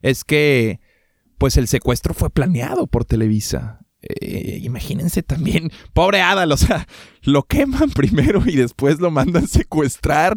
es 0.03 0.25
que 0.25 0.81
pues 1.38 1.57
el 1.57 1.69
secuestro 1.69 2.14
fue 2.14 2.31
planeado 2.31 2.87
por 2.87 3.05
Televisa. 3.05 3.81
Eh, 4.03 4.61
imagínense 4.62 5.23
también, 5.23 5.71
pobre 5.95 6.21
Adal, 6.21 6.53
o 6.53 6.57
sea, 6.57 6.87
lo 7.23 7.45
queman 7.45 7.91
primero 7.95 8.43
y 8.47 8.57
después 8.57 9.00
lo 9.00 9.11
mandan 9.11 9.49
secuestrar, 9.49 10.37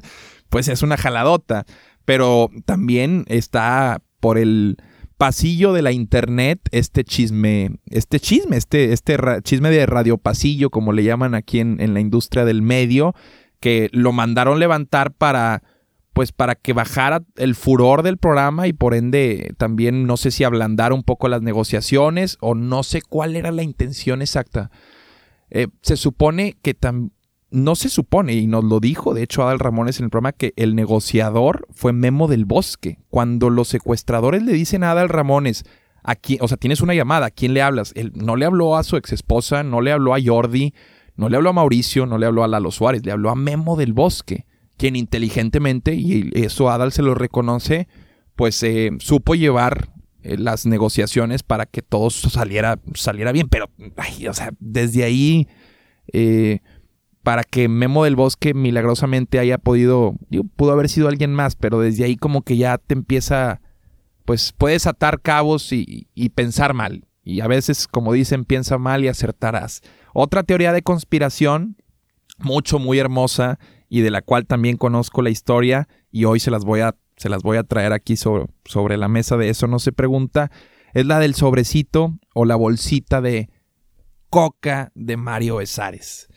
pues 0.49 0.67
es 0.69 0.81
una 0.81 0.97
jaladota. 0.97 1.65
Pero 2.05 2.49
también 2.65 3.25
está 3.27 4.01
por 4.21 4.37
el 4.37 4.77
pasillo 5.17 5.73
de 5.73 5.81
la 5.81 5.91
internet 5.91 6.59
este 6.71 7.03
chisme, 7.03 7.79
este 7.89 8.19
chisme, 8.19 8.55
este, 8.57 8.93
este 8.93 9.17
chisme 9.43 9.69
de 9.69 9.85
radio 9.85 10.17
pasillo, 10.17 10.69
como 10.69 10.93
le 10.93 11.03
llaman 11.03 11.35
aquí 11.35 11.59
en, 11.59 11.81
en 11.81 11.93
la 11.93 11.99
industria 11.99 12.45
del 12.45 12.61
medio, 12.61 13.15
que 13.59 13.89
lo 13.91 14.11
mandaron 14.11 14.59
levantar 14.59 15.11
para 15.11 15.63
pues 16.13 16.31
para 16.31 16.55
que 16.55 16.73
bajara 16.73 17.21
el 17.35 17.53
furor 17.53 18.01
del 18.01 18.17
programa 18.17 18.65
y 18.67 18.73
por 18.73 18.95
ende 18.95 19.53
también 19.57 20.07
no 20.07 20.17
sé 20.17 20.31
si 20.31 20.43
ablandar 20.43 20.91
un 20.91 21.03
poco 21.03 21.27
las 21.27 21.43
negociaciones 21.43 22.37
o 22.39 22.55
no 22.55 22.81
sé 22.81 23.03
cuál 23.03 23.35
era 23.35 23.51
la 23.51 23.61
intención 23.61 24.23
exacta. 24.23 24.71
Eh, 25.51 25.67
se 25.83 25.95
supone 25.95 26.57
que 26.63 26.73
no 27.49 27.75
se 27.75 27.89
supone, 27.89 28.33
y 28.33 28.47
nos 28.47 28.63
lo 28.63 28.79
dijo 28.79 29.13
de 29.13 29.23
hecho 29.23 29.43
Adal 29.43 29.59
Ramones 29.59 29.99
en 29.99 30.05
el 30.05 30.09
programa, 30.09 30.33
que 30.33 30.53
el 30.55 30.75
negociador 30.75 31.67
fue 31.71 31.93
Memo 31.93 32.27
del 32.27 32.45
Bosque. 32.45 32.99
Cuando 33.09 33.49
los 33.49 33.67
secuestradores 33.67 34.43
le 34.43 34.53
dicen 34.53 34.83
a 34.83 34.91
Adal 34.91 35.09
Ramones, 35.09 35.63
aquí, 36.03 36.37
o 36.41 36.47
sea, 36.47 36.57
tienes 36.57 36.81
una 36.81 36.93
llamada, 36.93 37.27
¿a 37.27 37.31
quién 37.31 37.53
le 37.53 37.61
hablas? 37.61 37.93
Él 37.95 38.11
no 38.15 38.35
le 38.35 38.45
habló 38.45 38.75
a 38.75 38.83
su 38.83 38.97
ex 38.97 39.13
esposa, 39.13 39.63
no 39.63 39.81
le 39.81 39.91
habló 39.91 40.13
a 40.13 40.19
Jordi, 40.23 40.73
no 41.15 41.29
le 41.29 41.37
habló 41.37 41.49
a 41.49 41.53
Mauricio, 41.53 42.05
no 42.05 42.17
le 42.17 42.25
habló 42.25 42.43
a 42.43 42.47
Lalo 42.47 42.71
Suárez, 42.71 43.05
le 43.05 43.11
habló 43.11 43.29
a 43.29 43.35
Memo 43.35 43.75
del 43.75 43.93
Bosque 43.93 44.45
quien 44.77 44.95
inteligentemente, 44.95 45.95
y 45.95 46.29
eso 46.33 46.69
Adal 46.69 46.91
se 46.91 47.01
lo 47.01 47.15
reconoce, 47.15 47.87
pues 48.35 48.61
eh, 48.63 48.91
supo 48.99 49.33
llevar 49.35 49.89
eh, 50.21 50.37
las 50.37 50.65
negociaciones 50.65 51.43
para 51.43 51.65
que 51.65 51.81
todo 51.81 52.09
saliera, 52.11 52.79
saliera 52.93 53.31
bien. 53.31 53.49
Pero, 53.49 53.69
o 54.29 54.33
sea, 54.33 54.51
desde 54.59 55.03
ahí, 55.03 55.47
eh, 56.13 56.59
para 57.27 57.43
que 57.43 57.67
Memo 57.67 58.05
del 58.05 58.15
Bosque 58.15 58.53
milagrosamente 58.53 59.37
haya 59.37 59.57
podido, 59.57 60.15
pudo 60.55 60.71
haber 60.71 60.87
sido 60.87 61.09
alguien 61.09 61.33
más, 61.33 61.57
pero 61.57 61.81
desde 61.81 62.05
ahí 62.05 62.15
como 62.15 62.41
que 62.41 62.55
ya 62.55 62.77
te 62.77 62.93
empieza, 62.93 63.59
pues 64.23 64.53
puedes 64.57 64.87
atar 64.87 65.19
cabos 65.19 65.73
y, 65.73 66.07
pensar 66.35 66.73
mal. 66.73 67.05
Y 67.25 67.41
a 67.41 67.47
veces, 67.47 67.89
como 67.89 68.13
dicen, 68.13 68.45
piensa 68.45 68.77
mal 68.77 69.03
y 69.03 69.09
acertarás. 69.09 69.81
Otra 70.13 70.43
teoría 70.43 70.71
de 70.71 70.83
conspiración, 70.83 71.75
mucho, 72.37 72.79
muy 72.79 72.97
hermosa, 72.97 73.59
y 73.89 73.99
de 73.99 74.11
la 74.11 74.21
cual 74.21 74.45
también 74.45 74.77
conozco 74.77 75.21
la 75.21 75.29
historia 75.29 75.89
y 76.09 76.23
hoy 76.23 76.39
se 76.39 76.49
las 76.49 76.63
voy 76.63 76.79
a, 76.79 76.95
se 77.17 77.27
las 77.27 77.43
voy 77.43 77.57
a 77.57 77.63
traer 77.63 77.91
aquí 77.91 78.15
sobre, 78.15 78.45
sobre 78.63 78.95
la 78.95 79.09
mesa 79.09 79.35
de 79.35 79.49
eso 79.49 79.67
no 79.67 79.79
se 79.79 79.91
pregunta, 79.91 80.49
es 80.93 81.05
la 81.05 81.19
del 81.19 81.35
sobrecito 81.35 82.17
o 82.33 82.45
la 82.45 82.55
bolsita 82.55 83.19
de 83.19 83.49
coca 84.29 84.93
de 84.95 85.17
Mario 85.17 85.57
Besares. 85.57 86.29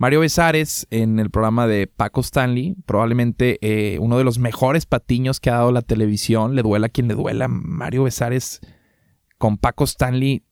Mario 0.00 0.20
Besares 0.20 0.86
en 0.90 1.18
el 1.18 1.28
programa 1.28 1.66
de 1.66 1.88
Paco 1.88 2.20
Stanley, 2.20 2.76
probablemente 2.86 3.58
eh, 3.62 3.98
uno 3.98 4.16
de 4.16 4.22
los 4.22 4.38
mejores 4.38 4.86
patiños 4.86 5.40
que 5.40 5.50
ha 5.50 5.54
dado 5.54 5.72
la 5.72 5.82
televisión, 5.82 6.54
le 6.54 6.62
duela 6.62 6.86
a 6.86 6.88
quien 6.88 7.08
le 7.08 7.14
duela. 7.14 7.48
Mario 7.48 8.04
Besares 8.04 8.60
con 9.38 9.58
Paco 9.58 9.82
Stanley 9.82 10.44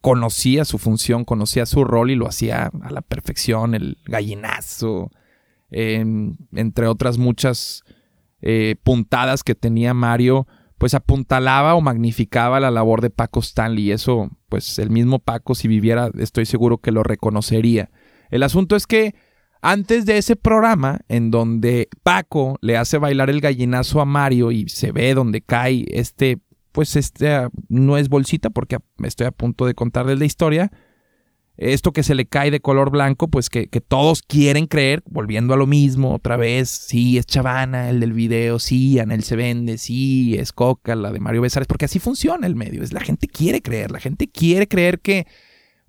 conocía 0.00 0.64
su 0.64 0.78
función, 0.78 1.26
conocía 1.26 1.66
su 1.66 1.84
rol 1.84 2.10
y 2.10 2.14
lo 2.14 2.26
hacía 2.26 2.70
a 2.82 2.90
la 2.90 3.02
perfección, 3.02 3.74
el 3.74 3.98
gallinazo, 4.06 5.10
entre 5.68 6.86
otras 6.86 7.18
muchas 7.18 7.82
eh, 8.40 8.76
puntadas 8.82 9.44
que 9.44 9.54
tenía 9.54 9.92
Mario, 9.92 10.46
pues 10.78 10.94
apuntalaba 10.94 11.74
o 11.74 11.82
magnificaba 11.82 12.60
la 12.60 12.70
labor 12.70 13.02
de 13.02 13.10
Paco 13.10 13.40
Stanley. 13.40 13.90
Eso, 13.90 14.30
pues 14.48 14.78
el 14.78 14.88
mismo 14.88 15.18
Paco, 15.18 15.54
si 15.54 15.68
viviera, 15.68 16.10
estoy 16.18 16.46
seguro 16.46 16.78
que 16.78 16.92
lo 16.92 17.02
reconocería. 17.02 17.90
El 18.30 18.42
asunto 18.42 18.76
es 18.76 18.86
que 18.86 19.14
antes 19.62 20.06
de 20.06 20.18
ese 20.18 20.36
programa, 20.36 21.00
en 21.08 21.30
donde 21.30 21.88
Paco 22.02 22.56
le 22.60 22.76
hace 22.76 22.98
bailar 22.98 23.30
el 23.30 23.40
gallinazo 23.40 24.00
a 24.00 24.04
Mario 24.04 24.52
y 24.52 24.68
se 24.68 24.92
ve 24.92 25.14
donde 25.14 25.40
cae 25.40 25.84
este, 25.88 26.38
pues 26.72 26.94
este 26.96 27.48
no 27.68 27.96
es 27.96 28.08
bolsita 28.08 28.50
porque 28.50 28.78
estoy 29.02 29.26
a 29.26 29.32
punto 29.32 29.66
de 29.66 29.74
contarles 29.74 30.18
la 30.18 30.24
historia, 30.24 30.70
esto 31.56 31.92
que 31.92 32.02
se 32.02 32.14
le 32.14 32.26
cae 32.26 32.50
de 32.50 32.60
color 32.60 32.90
blanco, 32.90 33.28
pues 33.28 33.48
que, 33.48 33.66
todos 33.80 34.22
quieren 34.22 34.66
creer, 34.66 35.02
volviendo 35.06 35.54
a 35.54 35.56
lo 35.56 35.66
mismo 35.66 36.14
otra 36.14 36.36
vez, 36.36 36.68
sí, 36.68 37.16
es 37.16 37.26
Chavana, 37.26 37.88
el 37.88 38.00
del 38.00 38.12
video, 38.12 38.58
sí, 38.58 38.98
Anel 38.98 39.22
se 39.22 39.36
vende, 39.36 39.78
sí, 39.78 40.36
es 40.36 40.52
Coca, 40.52 40.94
la 40.94 41.12
de 41.12 41.20
Mario 41.20 41.40
Besares, 41.40 41.66
porque 41.66 41.86
así 41.86 41.98
funciona 41.98 42.46
el 42.46 42.56
medio, 42.56 42.82
es 42.82 42.92
la 42.92 43.00
gente 43.00 43.26
quiere 43.26 43.62
creer, 43.62 43.90
la 43.90 44.00
gente 44.00 44.28
quiere 44.28 44.68
creer 44.68 45.00
que 45.00 45.26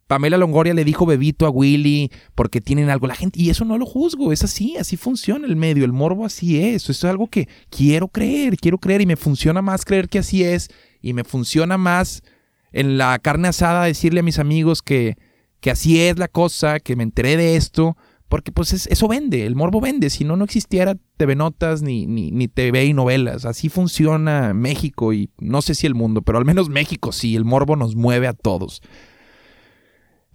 Pamela 0.07 0.37
Longoria 0.37 0.73
le 0.73 0.85
dijo 0.85 1.05
bebito 1.05 1.45
a 1.45 1.49
Willy 1.49 2.11
porque 2.33 2.61
tienen 2.61 2.89
algo, 2.89 3.07
la 3.07 3.15
gente, 3.15 3.41
y 3.41 3.49
eso 3.49 3.65
no 3.65 3.77
lo 3.77 3.85
juzgo, 3.85 4.31
es 4.31 4.43
así, 4.43 4.77
así 4.77 4.97
funciona 4.97 5.45
el 5.45 5.55
medio, 5.55 5.85
el 5.85 5.93
morbo 5.93 6.25
así 6.25 6.59
es, 6.61 6.83
eso 6.83 6.91
es 6.91 7.03
algo 7.03 7.27
que 7.27 7.47
quiero 7.69 8.07
creer, 8.07 8.57
quiero 8.57 8.77
creer 8.77 9.01
y 9.01 9.05
me 9.05 9.15
funciona 9.15 9.61
más 9.61 9.85
creer 9.85 10.09
que 10.09 10.19
así 10.19 10.43
es, 10.43 10.69
y 11.01 11.13
me 11.13 11.23
funciona 11.23 11.77
más 11.77 12.23
en 12.71 12.97
la 12.97 13.19
carne 13.19 13.49
asada 13.49 13.85
decirle 13.85 14.21
a 14.21 14.23
mis 14.23 14.39
amigos 14.39 14.81
que 14.81 15.15
que 15.59 15.71
así 15.71 15.99
es 16.01 16.17
la 16.17 16.27
cosa, 16.27 16.79
que 16.79 16.95
me 16.95 17.03
enteré 17.03 17.37
de 17.37 17.55
esto, 17.55 17.97
porque 18.29 18.51
pues 18.51 18.87
eso 18.87 19.07
vende, 19.07 19.45
el 19.45 19.55
morbo 19.55 19.79
vende, 19.79 20.09
si 20.09 20.25
no, 20.25 20.35
no 20.35 20.43
existiera 20.43 20.95
TV 21.17 21.35
Notas 21.35 21.81
ni, 21.81 22.05
ni, 22.05 22.31
ni, 22.31 22.47
TV 22.47 22.85
y 22.85 22.93
novelas, 22.93 23.45
así 23.45 23.69
funciona 23.69 24.53
México 24.53 25.13
y 25.13 25.29
no 25.39 25.61
sé 25.61 25.75
si 25.75 25.87
el 25.87 25.95
mundo, 25.95 26.21
pero 26.21 26.37
al 26.37 26.45
menos 26.45 26.69
México 26.69 27.11
sí, 27.11 27.35
el 27.35 27.45
morbo 27.45 27.75
nos 27.75 27.95
mueve 27.95 28.27
a 28.27 28.33
todos. 28.33 28.81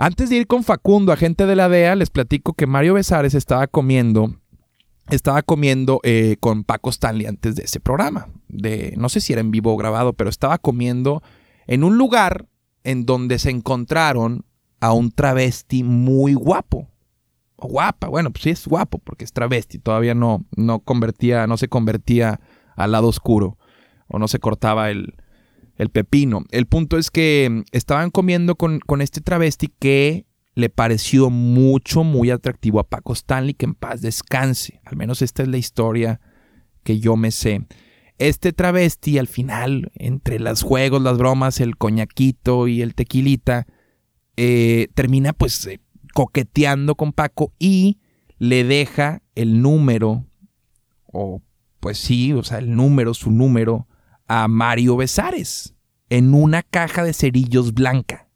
Antes 0.02 0.30
de 0.30 0.36
ir 0.38 0.48
con 0.48 0.64
Facundo, 0.64 1.12
agente 1.12 1.46
de 1.46 1.54
la 1.54 1.68
DEA, 1.68 1.94
les 1.94 2.10
platico 2.10 2.54
que 2.54 2.66
Mario 2.66 2.94
Besares 2.94 3.34
estaba 3.34 3.68
comiendo, 3.68 4.34
estaba 5.10 5.42
comiendo 5.42 6.00
eh, 6.02 6.38
con 6.40 6.64
Paco 6.64 6.90
Stanley 6.90 7.26
antes 7.26 7.54
de 7.54 7.62
ese 7.62 7.78
programa, 7.78 8.26
de, 8.48 8.94
no 8.96 9.08
sé 9.08 9.20
si 9.20 9.32
era 9.32 9.38
en 9.40 9.52
vivo 9.52 9.72
o 9.72 9.76
grabado, 9.76 10.12
pero 10.14 10.28
estaba 10.28 10.58
comiendo 10.58 11.22
en 11.68 11.84
un 11.84 11.98
lugar 11.98 12.48
en 12.82 13.06
donde 13.06 13.38
se 13.38 13.50
encontraron 13.50 14.44
a 14.80 14.92
un 14.92 15.12
travesti 15.12 15.84
muy 15.84 16.34
guapo. 16.34 16.88
Guapa, 17.56 18.08
bueno, 18.08 18.32
pues 18.32 18.42
sí 18.42 18.50
es 18.50 18.66
guapo 18.66 18.98
porque 18.98 19.24
es 19.24 19.32
travesti, 19.32 19.78
todavía 19.78 20.16
no, 20.16 20.44
no 20.56 20.80
convertía, 20.80 21.46
no 21.46 21.56
se 21.56 21.68
convertía 21.68 22.40
al 22.74 22.90
lado 22.90 23.06
oscuro. 23.06 23.56
o 24.08 24.18
no 24.18 24.26
se 24.26 24.40
cortaba 24.40 24.90
el, 24.90 25.14
el 25.76 25.88
pepino. 25.90 26.44
El 26.50 26.66
punto 26.66 26.98
es 26.98 27.10
que 27.10 27.64
estaban 27.72 28.10
comiendo 28.10 28.56
con, 28.56 28.80
con 28.80 29.00
este 29.00 29.20
travesti 29.20 29.68
que 29.78 30.26
le 30.54 30.68
pareció 30.68 31.30
mucho, 31.30 32.04
muy 32.04 32.30
atractivo 32.30 32.80
a 32.80 32.88
Paco 32.88 33.12
Stanley, 33.12 33.54
que 33.54 33.64
en 33.64 33.74
paz 33.74 34.02
descanse. 34.02 34.80
Al 34.84 34.96
menos 34.96 35.22
esta 35.22 35.42
es 35.42 35.48
la 35.48 35.58
historia 35.58 36.20
que 36.82 36.98
yo 36.98 37.16
me 37.16 37.30
sé. 37.30 37.66
Este 38.18 38.52
travesti 38.52 39.18
al 39.18 39.26
final, 39.26 39.90
entre 39.94 40.38
los 40.38 40.62
juegos, 40.62 41.02
las 41.02 41.18
bromas, 41.18 41.60
el 41.60 41.76
coñaquito 41.76 42.68
y 42.68 42.82
el 42.82 42.94
tequilita, 42.94 43.66
eh, 44.36 44.88
termina 44.94 45.32
pues 45.32 45.66
eh, 45.66 45.80
coqueteando 46.14 46.94
con 46.94 47.12
Paco 47.12 47.52
y 47.58 47.98
le 48.38 48.64
deja 48.64 49.22
el 49.34 49.62
número, 49.62 50.26
o 51.06 51.42
pues 51.80 51.98
sí, 51.98 52.32
o 52.32 52.42
sea, 52.42 52.58
el 52.58 52.74
número, 52.74 53.14
su 53.14 53.30
número, 53.30 53.88
a 54.34 54.48
Mario 54.48 54.96
Besares 54.96 55.74
en 56.08 56.32
una 56.32 56.62
caja 56.62 57.04
de 57.04 57.12
cerillos 57.12 57.74
blanca. 57.74 58.30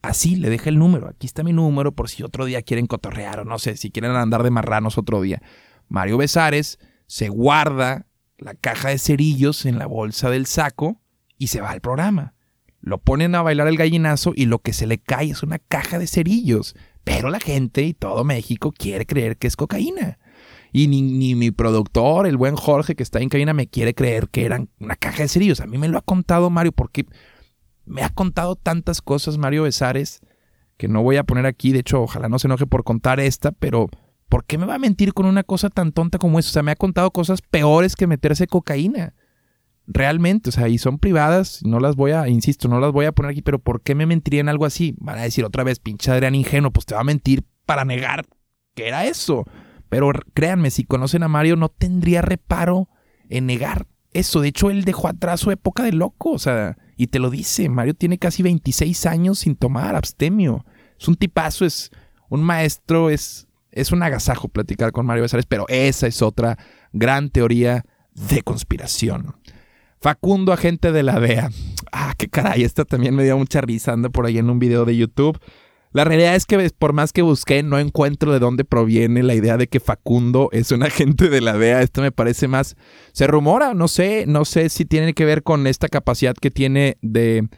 Así 0.00 0.36
le 0.36 0.48
deja 0.48 0.70
el 0.70 0.78
número. 0.78 1.08
Aquí 1.08 1.26
está 1.26 1.42
mi 1.42 1.52
número 1.52 1.90
por 1.90 2.08
si 2.08 2.22
otro 2.22 2.44
día 2.44 2.62
quieren 2.62 2.86
cotorrear 2.86 3.40
o 3.40 3.44
no 3.44 3.58
sé, 3.58 3.76
si 3.76 3.90
quieren 3.90 4.12
andar 4.12 4.44
de 4.44 4.52
marranos 4.52 4.96
otro 4.96 5.20
día. 5.20 5.42
Mario 5.88 6.18
Besares 6.18 6.78
se 7.08 7.30
guarda 7.30 8.06
la 8.38 8.54
caja 8.54 8.90
de 8.90 8.98
cerillos 8.98 9.66
en 9.66 9.76
la 9.76 9.86
bolsa 9.86 10.30
del 10.30 10.46
saco 10.46 11.00
y 11.36 11.48
se 11.48 11.60
va 11.60 11.70
al 11.70 11.80
programa. 11.80 12.34
Lo 12.78 12.98
ponen 12.98 13.34
a 13.34 13.42
bailar 13.42 13.66
el 13.66 13.76
gallinazo 13.76 14.34
y 14.36 14.46
lo 14.46 14.60
que 14.60 14.72
se 14.72 14.86
le 14.86 14.98
cae 14.98 15.30
es 15.30 15.42
una 15.42 15.58
caja 15.58 15.98
de 15.98 16.06
cerillos. 16.06 16.76
Pero 17.02 17.28
la 17.28 17.40
gente 17.40 17.82
y 17.82 17.92
todo 17.92 18.22
México 18.22 18.70
quiere 18.70 19.04
creer 19.04 19.36
que 19.36 19.48
es 19.48 19.56
cocaína. 19.56 20.16
Y 20.76 20.88
ni, 20.88 21.36
mi 21.36 21.52
productor, 21.52 22.26
el 22.26 22.36
buen 22.36 22.56
Jorge 22.56 22.96
que 22.96 23.04
está 23.04 23.20
en 23.20 23.28
cabina, 23.28 23.52
me 23.54 23.68
quiere 23.68 23.94
creer 23.94 24.28
que 24.28 24.44
eran 24.44 24.70
una 24.80 24.96
caja 24.96 25.22
de 25.22 25.28
cerillos. 25.28 25.60
A 25.60 25.66
mí 25.66 25.78
me 25.78 25.86
lo 25.86 25.98
ha 25.98 26.02
contado 26.02 26.50
Mario 26.50 26.72
porque 26.72 27.06
me 27.84 28.02
ha 28.02 28.08
contado 28.08 28.56
tantas 28.56 29.00
cosas 29.00 29.38
Mario 29.38 29.62
Besares 29.62 30.20
que 30.76 30.88
no 30.88 31.00
voy 31.00 31.14
a 31.16 31.22
poner 31.22 31.46
aquí. 31.46 31.70
De 31.70 31.78
hecho, 31.78 32.02
ojalá 32.02 32.28
no 32.28 32.40
se 32.40 32.48
enoje 32.48 32.66
por 32.66 32.82
contar 32.82 33.20
esta, 33.20 33.52
pero 33.52 33.88
¿por 34.28 34.46
qué 34.46 34.58
me 34.58 34.66
va 34.66 34.74
a 34.74 34.80
mentir 34.80 35.14
con 35.14 35.26
una 35.26 35.44
cosa 35.44 35.70
tan 35.70 35.92
tonta 35.92 36.18
como 36.18 36.40
eso? 36.40 36.48
O 36.48 36.52
sea, 36.52 36.64
me 36.64 36.72
ha 36.72 36.76
contado 36.76 37.12
cosas 37.12 37.40
peores 37.40 37.94
que 37.94 38.08
meterse 38.08 38.48
cocaína. 38.48 39.14
Realmente, 39.86 40.48
o 40.48 40.52
sea, 40.52 40.66
y 40.66 40.78
son 40.78 40.98
privadas, 40.98 41.60
no 41.64 41.78
las 41.78 41.94
voy 41.94 42.10
a, 42.10 42.26
insisto, 42.26 42.66
no 42.66 42.80
las 42.80 42.90
voy 42.90 43.04
a 43.04 43.12
poner 43.12 43.30
aquí, 43.30 43.42
pero 43.42 43.60
¿por 43.60 43.80
qué 43.80 43.94
me 43.94 44.06
mentiría 44.06 44.40
en 44.40 44.48
algo 44.48 44.64
así? 44.64 44.96
Van 44.98 45.20
a 45.20 45.22
decir 45.22 45.44
otra 45.44 45.62
vez, 45.62 45.78
pinche 45.78 46.10
Adrián 46.10 46.34
ingenuo, 46.34 46.72
pues 46.72 46.84
te 46.84 46.96
va 46.96 47.02
a 47.02 47.04
mentir 47.04 47.44
para 47.64 47.84
negar 47.84 48.26
que 48.74 48.88
era 48.88 49.04
eso. 49.04 49.44
Pero 49.94 50.10
créanme, 50.34 50.72
si 50.72 50.82
conocen 50.82 51.22
a 51.22 51.28
Mario, 51.28 51.54
no 51.54 51.68
tendría 51.68 52.20
reparo 52.20 52.88
en 53.28 53.46
negar 53.46 53.86
eso. 54.12 54.40
De 54.40 54.48
hecho, 54.48 54.68
él 54.68 54.82
dejó 54.84 55.06
atrás 55.06 55.38
su 55.38 55.52
época 55.52 55.84
de 55.84 55.92
loco, 55.92 56.32
o 56.32 56.38
sea, 56.40 56.76
y 56.96 57.06
te 57.06 57.20
lo 57.20 57.30
dice, 57.30 57.68
Mario 57.68 57.94
tiene 57.94 58.18
casi 58.18 58.42
26 58.42 59.06
años 59.06 59.38
sin 59.38 59.54
tomar 59.54 59.94
abstemio. 59.94 60.66
Es 60.98 61.06
un 61.06 61.14
tipazo, 61.14 61.64
es 61.64 61.92
un 62.28 62.42
maestro, 62.42 63.08
es, 63.08 63.46
es 63.70 63.92
un 63.92 64.02
agasajo 64.02 64.48
platicar 64.48 64.90
con 64.90 65.06
Mario 65.06 65.22
Besares, 65.22 65.46
pero 65.46 65.64
esa 65.68 66.08
es 66.08 66.22
otra 66.22 66.58
gran 66.92 67.30
teoría 67.30 67.84
de 68.14 68.42
conspiración. 68.42 69.36
Facundo, 70.00 70.52
agente 70.52 70.90
de 70.90 71.04
la 71.04 71.20
DEA. 71.20 71.52
Ah, 71.92 72.14
qué 72.18 72.28
caray, 72.28 72.64
esta 72.64 72.84
también 72.84 73.14
me 73.14 73.22
dio 73.22 73.38
mucha 73.38 73.60
risa, 73.60 73.92
anda 73.92 74.08
por 74.08 74.26
ahí 74.26 74.38
en 74.38 74.50
un 74.50 74.58
video 74.58 74.84
de 74.84 74.96
YouTube. 74.96 75.38
La 75.94 76.02
realidad 76.02 76.34
es 76.34 76.44
que 76.44 76.58
por 76.76 76.92
más 76.92 77.12
que 77.12 77.22
busqué, 77.22 77.62
no 77.62 77.78
encuentro 77.78 78.32
de 78.32 78.40
dónde 78.40 78.64
proviene 78.64 79.22
la 79.22 79.36
idea 79.36 79.56
de 79.56 79.68
que 79.68 79.78
Facundo 79.78 80.48
es 80.50 80.72
un 80.72 80.82
agente 80.82 81.28
de 81.28 81.40
la 81.40 81.56
DEA. 81.56 81.82
Esto 81.82 82.02
me 82.02 82.10
parece 82.10 82.48
más. 82.48 82.76
Se 83.12 83.28
rumora, 83.28 83.74
no 83.74 83.86
sé, 83.86 84.24
no 84.26 84.44
sé 84.44 84.70
si 84.70 84.84
tiene 84.86 85.14
que 85.14 85.24
ver 85.24 85.44
con 85.44 85.68
esta 85.68 85.88
capacidad 85.88 86.34
que 86.34 86.50
tiene 86.50 86.98
de. 87.00 87.48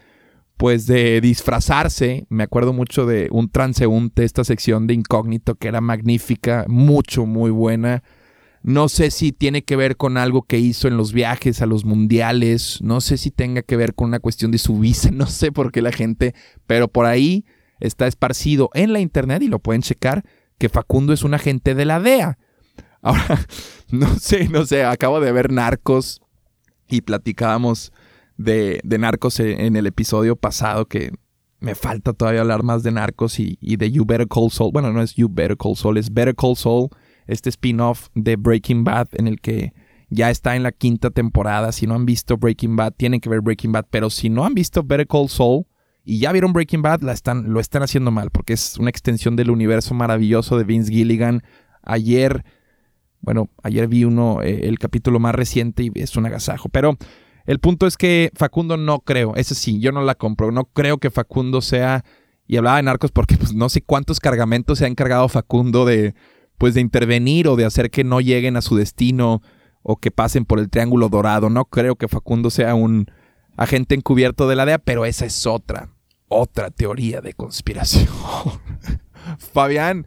Pues 0.59 0.87
de 0.87 1.23
disfrazarse. 1.23 2.27
Me 2.29 2.43
acuerdo 2.43 2.75
mucho 2.75 3.07
de 3.07 3.29
un 3.31 3.51
transeúnte, 3.51 4.25
esta 4.25 4.45
sección 4.45 4.87
de 4.87 4.95
incógnito 4.95 5.55
que 5.55 5.69
era 5.69 5.81
magnífica, 5.81 6.67
mucho, 6.69 7.25
muy 7.25 7.51
buena. 7.51 8.03
No 8.63 8.89
sé 8.89 9.11
si 9.11 9.33
tiene 9.33 9.63
que 9.63 9.77
ver 9.77 9.97
con 9.97 10.19
algo 10.19 10.43
que 10.43 10.59
hizo 10.59 10.89
en 10.89 10.99
los 10.99 11.15
viajes 11.15 11.63
a 11.63 11.67
los 11.67 11.87
mundiales. 11.87 12.81
No 12.83 13.01
sé 13.01 13.17
si 13.17 13.31
tenga 13.31 13.63
que 13.63 13.77
ver 13.77 13.95
con 13.95 14.09
una 14.09 14.21
cuestión 14.21 14.51
de 14.51 14.59
su 14.59 14.79
visa. 14.79 15.11
No 15.13 15.27
sé 15.27 15.53
por 15.53 15.73
qué 15.73 15.81
la 15.81 15.93
gente. 15.93 16.35
Pero 16.67 16.89
por 16.89 17.07
ahí 17.07 17.47
está 17.81 18.07
esparcido 18.07 18.71
en 18.75 18.93
la 18.93 19.01
internet 19.01 19.43
y 19.43 19.49
lo 19.49 19.59
pueden 19.59 19.83
checar 19.83 20.25
que 20.59 20.69
Facundo 20.69 21.13
es 21.13 21.23
un 21.23 21.35
agente 21.35 21.75
de 21.75 21.85
la 21.85 22.01
DEA. 22.01 22.39
Ahora, 23.03 23.41
no 23.91 24.19
sé, 24.19 24.49
no 24.49 24.65
sé. 24.67 24.85
Acabo 24.85 25.21
de 25.21 25.33
ver 25.33 25.53
Narcos 25.53 26.23
y 26.89 27.03
platicábamos 27.03 27.93
de, 28.37 28.81
Narcos 28.85 29.41
en 29.41 29.77
el 29.77 29.87
episodio 29.87 30.37
pasado 30.37 30.87
que 30.87 31.13
me 31.59 31.75
falta 31.75 32.13
todavía 32.13 32.43
hablar 32.43 32.63
más 32.63 32.83
de 32.83 32.93
Narcos 32.93 33.41
y, 33.41 33.59
y, 33.61 33.77
de 33.77 33.91
You 33.91 34.05
Better 34.05 34.29
Call 34.29 34.51
Saul. 34.51 34.73
Bueno, 34.73 34.93
no 34.93 35.03
es 35.03 35.15
You 35.15 35.29
Better 35.31 35.57
Call 35.57 35.77
Saul, 35.77 35.99
es 35.99 36.13
Better 36.13 36.35
Call 36.35 36.57
Saul 36.57 36.89
este 37.27 37.49
spin-off 37.49 38.09
de 38.15 38.37
Breaking 38.37 38.85
Bad 38.85 39.09
en 39.13 39.27
el 39.27 39.41
que 39.41 39.73
ya 40.09 40.31
está 40.31 40.55
en 40.55 40.63
la 40.63 40.73
quinta 40.73 41.11
temporada. 41.11 41.73
Si 41.73 41.87
no 41.87 41.95
han 41.95 42.07
visto 42.07 42.37
Breaking 42.37 42.77
Bad, 42.77 42.95
tienen 42.97 43.21
que 43.21 43.29
ver 43.29 43.41
Breaking 43.41 43.73
Bad. 43.73 43.87
Pero 43.91 44.11
si 44.11 44.29
no 44.29 44.45
han 44.45 44.55
visto 44.55 44.83
Better 44.83 45.07
Call 45.07 45.29
Saul 45.29 45.67
y 46.09 46.21
ya 46.21 46.31
vieron 46.31 46.53
Breaking 46.53 46.83
Bad, 46.83 47.03
la 47.03 47.13
están, 47.13 47.53
lo 47.53 47.59
están 47.59 47.83
haciendo 47.83 48.13
mal 48.13 48.31
porque 48.31 48.53
es 48.53 48.79
una 48.79 48.91
extensión 48.91 49.35
del 49.35 49.51
universo 49.51 49.93
maravilloso 49.93 50.57
de 50.57 50.63
Vince 50.63 50.93
Gilligan. 50.93 51.43
Ayer, 51.83 52.45
bueno, 53.21 53.51
ayer 53.65 53.89
vi 53.89 54.05
uno, 54.05 54.41
eh, 54.41 54.69
el 54.69 54.79
capítulo 54.79 55.19
más 55.19 55.35
reciente 55.35 55.83
y 55.83 55.91
es 55.97 56.17
un 56.17 56.25
agasajo. 56.25 56.69
Pero 56.69 56.97
el 57.45 57.59
punto 57.59 57.89
es 57.89 57.97
que 57.97 58.31
Facundo 58.35 58.77
no 58.77 59.01
creo, 59.01 59.35
ese 59.35 59.57
sí, 59.57 59.81
yo 59.81 59.91
no 59.91 60.01
la 60.01 60.15
compro. 60.15 60.53
No 60.53 60.67
creo 60.67 60.99
que 60.99 61.11
Facundo 61.11 61.61
sea. 61.61 62.05
Y 62.47 62.57
hablaba 62.57 62.77
de 62.77 62.85
narcos 62.85 63.11
porque 63.11 63.37
pues, 63.37 63.53
no 63.53 63.69
sé 63.69 63.83
cuántos 63.83 64.21
cargamentos 64.21 64.79
se 64.79 64.85
ha 64.85 64.89
encargado 64.89 65.29
Facundo 65.29 65.85
de 65.85 66.15
pues 66.57 66.75
de 66.75 66.81
intervenir 66.83 67.49
o 67.49 67.57
de 67.57 67.65
hacer 67.65 67.91
que 67.91 68.05
no 68.05 68.21
lleguen 68.21 68.57
a 68.57 68.63
su 68.63 68.77
destino 68.77 69.43
o 69.83 69.97
que 69.97 70.13
pasen 70.13 70.45
por 70.45 70.61
el 70.61 70.71
triángulo 70.71 71.09
dorado. 71.09 71.51
No 71.51 71.65
creo 71.65 71.97
que 71.97 72.07
Facundo 72.07 72.51
sea 72.51 72.77
un 72.77 73.11
agente 73.57 73.97
encubierto 73.97 74.49
de 74.49 74.55
la 74.55 74.67
DEA, 74.67 74.79
pero 74.79 75.05
esa 75.05 75.27
es 75.27 75.47
otra, 75.47 75.91
otra 76.29 76.71
teoría 76.71 77.21
de 77.21 77.35
conspiración. 77.35 78.09
Fabián, 79.53 80.07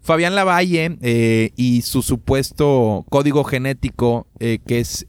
Fabián 0.00 0.34
Lavalle 0.34 0.98
eh, 1.00 1.52
y 1.56 1.82
su 1.82 2.02
supuesto 2.02 3.04
código 3.10 3.44
genético 3.44 4.26
eh, 4.38 4.58
que 4.66 4.80
es 4.80 5.06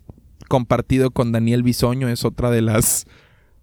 compartido 0.48 1.12
con 1.12 1.32
Daniel 1.32 1.64
Bisoño 1.64 2.08
es 2.08 2.24
otra 2.24 2.52
de 2.52 2.62
las 2.62 3.06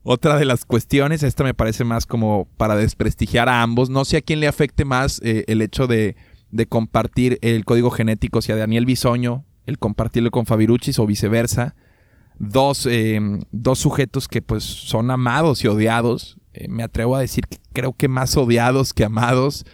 otra 0.05 0.37
de 0.37 0.45
las 0.45 0.65
cuestiones. 0.65 1.23
Esta 1.23 1.45
me 1.45 1.55
parece 1.55 1.85
más 1.85 2.07
como 2.07 2.49
para 2.57 2.75
desprestigiar 2.75 3.49
a 3.49 3.63
ambos. 3.63 3.89
No 3.89 4.05
sé 4.05 4.17
a 4.17 4.21
quién 4.21 4.41
le 4.41 4.49
afecte 4.49 4.85
más 4.85 5.21
eh, 5.23 5.45
el 5.47 5.63
hecho 5.63 5.87
de 5.87 6.17
de 6.51 6.67
compartir 6.67 7.39
el 7.41 7.65
código 7.65 7.91
genético, 7.91 8.43
sea 8.43 8.57
Daniel 8.57 8.85
Bisoño, 8.85 9.47
el 9.65 9.79
compartirlo 9.79 10.31
con 10.31 10.45
Fabiruchis 10.45 10.99
o 10.99 11.07
viceversa. 11.07 11.75
Dos, 12.39 12.89
dos 13.53 13.79
sujetos 13.79 14.29
que 14.29 14.43
pues 14.43 14.63
son 14.65 15.11
amados 15.11 15.65
y 15.65 15.69
odiados. 15.69 16.37
Eh, 16.55 16.69
me 16.69 16.83
atrevo 16.83 17.17
a 17.17 17.21
decir 17.21 17.47
que 17.47 17.59
creo 17.73 17.93
que 17.93 18.09
más 18.09 18.37
odiados 18.37 18.93
que 18.93 19.05
amados 19.05 19.65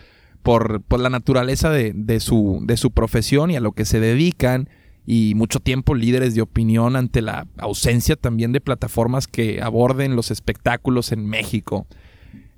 por, 0.42 0.82
por 0.82 1.00
la 1.00 1.10
naturaleza 1.10 1.70
de, 1.70 1.92
de, 1.94 2.20
su, 2.20 2.60
de 2.62 2.76
su 2.76 2.90
profesión 2.90 3.50
y 3.50 3.56
a 3.56 3.60
lo 3.60 3.72
que 3.72 3.84
se 3.84 4.00
dedican 4.00 4.68
y 5.06 5.34
mucho 5.34 5.60
tiempo 5.60 5.94
líderes 5.94 6.34
de 6.34 6.42
opinión 6.42 6.94
ante 6.94 7.22
la 7.22 7.46
ausencia 7.56 8.14
también 8.14 8.52
de 8.52 8.60
plataformas 8.60 9.26
que 9.26 9.62
aborden 9.62 10.16
los 10.16 10.30
espectáculos 10.30 11.12
en 11.12 11.26
México. 11.26 11.86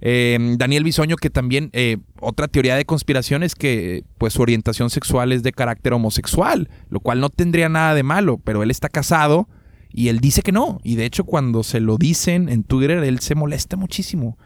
Em, 0.01 0.57
Daniel 0.57 0.83
Bisoño, 0.83 1.17
que 1.17 1.31
también 1.31 1.71
eh, 1.73 1.99
otra 2.21 2.49
teoría 2.49 2.75
de 2.75 2.87
conspiración 2.87 3.43
es 3.43 3.55
que 3.55 4.03
pues 4.19 4.33
su 4.33 4.43
orientación 4.43 4.91
sexual 4.91 5.31
es 5.31 5.43
de 5.43 5.53
carácter 5.53 5.93
homosexual, 5.93 6.69
lo 6.89 7.01
cual 7.01 7.21
no 7.21 7.29
tendría 7.29 7.69
nada 7.69 7.95
de 7.95 8.03
malo, 8.03 8.39
pero 8.43 8.63
él 8.63 8.71
está 8.71 8.89
casado 8.89 9.49
y 9.92 10.09
él 10.09 10.20
dice 10.20 10.42
que 10.42 10.53
no. 10.53 10.81
Y 10.83 10.96
de 10.96 11.05
hecho 11.05 11.24
cuando 11.24 11.62
se 11.62 11.81
lo 11.81 11.96
dicen 11.96 12.48
en 12.48 12.64
Twitter, 12.64 12.98
él 13.03 13.20
se 13.20 13.35
molesta 13.35 13.76
muchísimo. 13.76 14.38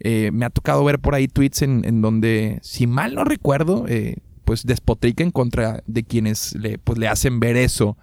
Eh, 0.00 0.30
me 0.32 0.44
ha 0.44 0.50
tocado 0.50 0.82
ver 0.84 0.98
por 0.98 1.14
ahí 1.14 1.28
tweets 1.28 1.62
en, 1.62 2.02
donde, 2.02 2.58
si 2.62 2.86
mal 2.86 3.14
no 3.14 3.24
recuerdo, 3.24 3.86
eh, 3.88 4.16
pues 4.44 4.64
despotrica 4.66 5.22
en 5.22 5.30
contra 5.30 5.82
de 5.86 6.02
quienes 6.02 6.54
le, 6.56 6.78
pues, 6.78 6.98
le 6.98 7.08
hacen 7.08 7.38
ver 7.38 7.56
eso. 7.56 7.96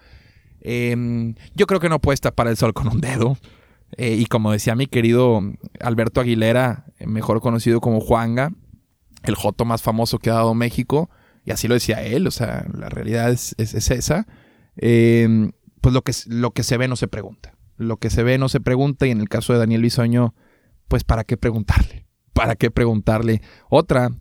Em, 0.62 1.36
yo 1.56 1.68
creo 1.68 1.80
que 1.80 1.90
no 1.90 2.00
puede 2.00 2.18
tapar 2.18 2.48
el 2.48 2.58
sol 2.58 2.74
con 2.74 2.88
un 2.88 3.02
dedo. 3.02 3.38
Eh, 3.98 4.16
y 4.16 4.26
como 4.28 4.52
decía 4.52 4.76
mi 4.76 4.88
querido 4.88 5.42
Alberto 5.80 6.22
Aguilera, 6.22 6.86
mejor 7.06 7.42
conocido 7.42 7.82
como 7.82 8.00
Juanga, 8.00 8.52
el 9.24 9.36
joto 9.36 9.66
más 9.66 9.82
famoso 9.82 10.20
que 10.20 10.30
ha 10.30 10.36
dado 10.36 10.54
México, 10.54 11.10
y 11.44 11.52
así 11.52 11.68
lo 11.68 11.74
decía 11.74 12.04
él, 12.04 12.28
o 12.28 12.32
sea, 12.32 12.66
la 12.74 12.90
realidad 12.90 13.32
es, 13.32 13.56
esa, 13.58 14.28
em, 14.78 15.52
pues 15.82 15.94
lo 15.94 16.02
que, 16.04 16.14
lo 16.28 16.52
que 16.52 16.64
se 16.64 16.78
ve 16.78 16.88
no 16.88 16.96
se 16.96 17.08
pregunta. 17.08 17.56
Lo 17.78 17.98
que 17.98 18.10
se 18.10 18.24
ve 18.24 18.38
no 18.38 18.50
se 18.50 18.60
pregunta, 18.60 19.08
y 19.08 19.12
en 19.12 19.22
el 19.22 19.30
caso 19.30 19.54
de 19.54 19.60
Daniel 19.60 19.82
Bisoño, 19.82 20.36
pues 20.88 21.04
¿para 21.04 21.24
qué 21.24 21.38
preguntarle? 21.38 22.06
¿Para 22.34 22.56
qué 22.56 22.72
preguntarle? 22.72 23.42
Otra 23.70 24.12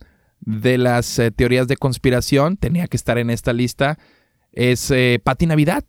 de 0.40 0.78
las 0.78 1.18
eh, 1.18 1.30
teorías 1.30 1.68
de 1.68 1.76
conspiración, 1.76 2.56
tenía 2.56 2.86
que 2.86 2.96
estar 2.96 3.18
en 3.18 3.30
esta 3.30 3.52
lista, 3.52 3.98
es 4.52 4.90
eh, 4.90 5.20
Pati 5.22 5.46
Navidad. 5.46 5.84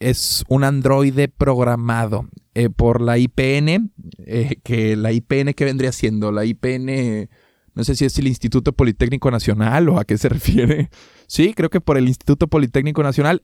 es 0.00 0.44
un 0.48 0.62
androide 0.62 1.28
programado 1.28 2.28
eh, 2.54 2.70
por 2.70 3.00
la 3.00 3.18
IPN, 3.18 3.92
eh, 4.18 4.56
que 4.62 4.96
la 4.96 5.12
IPN 5.12 5.54
que 5.54 5.64
vendría 5.64 5.92
siendo, 5.92 6.32
la 6.32 6.44
IPN, 6.44 7.28
no 7.74 7.84
sé 7.84 7.94
si 7.94 8.04
es 8.04 8.18
el 8.18 8.26
Instituto 8.26 8.72
Politécnico 8.72 9.30
Nacional 9.30 9.88
o 9.88 9.98
a 9.98 10.04
qué 10.04 10.18
se 10.18 10.28
refiere. 10.38 10.90
Sí, 11.26 11.54
creo 11.54 11.70
que 11.70 11.80
por 11.80 11.98
el 11.98 12.08
Instituto 12.08 12.48
Politécnico 12.48 13.02
Nacional. 13.02 13.42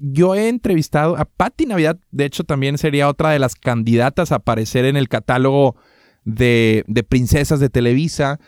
Yo 0.00 0.34
he 0.34 0.48
entrevistado 0.48 1.16
a 1.16 1.26
Patti 1.26 1.66
Navidad, 1.66 1.98
de 2.10 2.24
hecho 2.24 2.44
también 2.44 2.78
sería 2.78 3.08
otra 3.08 3.30
de 3.30 3.38
las 3.38 3.54
candidatas 3.54 4.32
a 4.32 4.36
aparecer 4.36 4.86
en 4.86 4.96
el 4.96 5.08
catálogo 5.08 5.76
de, 6.24 6.84
de 6.88 7.02
princesas 7.02 7.60
de 7.60 7.68
Televisa. 7.68 8.40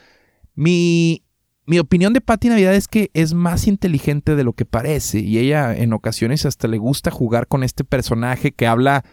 Mi, 0.54 1.22
mi 1.66 1.78
opinión 1.78 2.14
de 2.14 2.22
Patti 2.22 2.48
Navidad 2.48 2.74
es 2.74 2.88
que 2.88 3.10
es 3.12 3.34
más 3.34 3.66
inteligente 3.66 4.34
de 4.34 4.44
lo 4.44 4.54
que 4.54 4.64
parece 4.64 5.20
y 5.20 5.38
ella 5.38 5.76
en 5.76 5.92
ocasiones 5.92 6.46
hasta 6.46 6.68
le 6.68 6.78
gusta 6.78 7.10
jugar 7.10 7.46
con 7.46 7.62
este 7.62 7.84
personaje 7.84 8.52
que 8.52 8.66
habla 8.66 9.04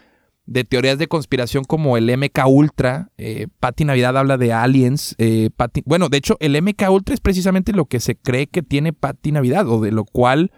de 0.45 0.63
teorías 0.63 0.97
de 0.97 1.07
conspiración 1.07 1.63
como 1.63 1.95
el 1.95 2.09
MK 2.17 2.47
Ultra. 2.47 3.11
Eh, 3.17 3.47
Patti 3.59 3.85
Navidad 3.85 4.17
habla 4.17 4.37
de 4.37 4.51
aliens. 4.51 5.13
Eh, 5.19 5.51
bueno, 5.85 6.09
de 6.09 6.17
hecho, 6.17 6.37
el 6.39 6.59
MK 6.59 6.89
Ultra 6.89 7.13
es 7.13 7.21
precisamente 7.21 7.71
lo 7.71 7.85
que 7.85 7.99
se 7.99 8.15
cree 8.15 8.47
que 8.47 8.63
tiene 8.63 8.91
Patti 8.91 9.31
Navidad 9.31 9.67
o 9.67 9.79
de 9.79 9.91
lo 9.91 10.05
cual 10.05 10.51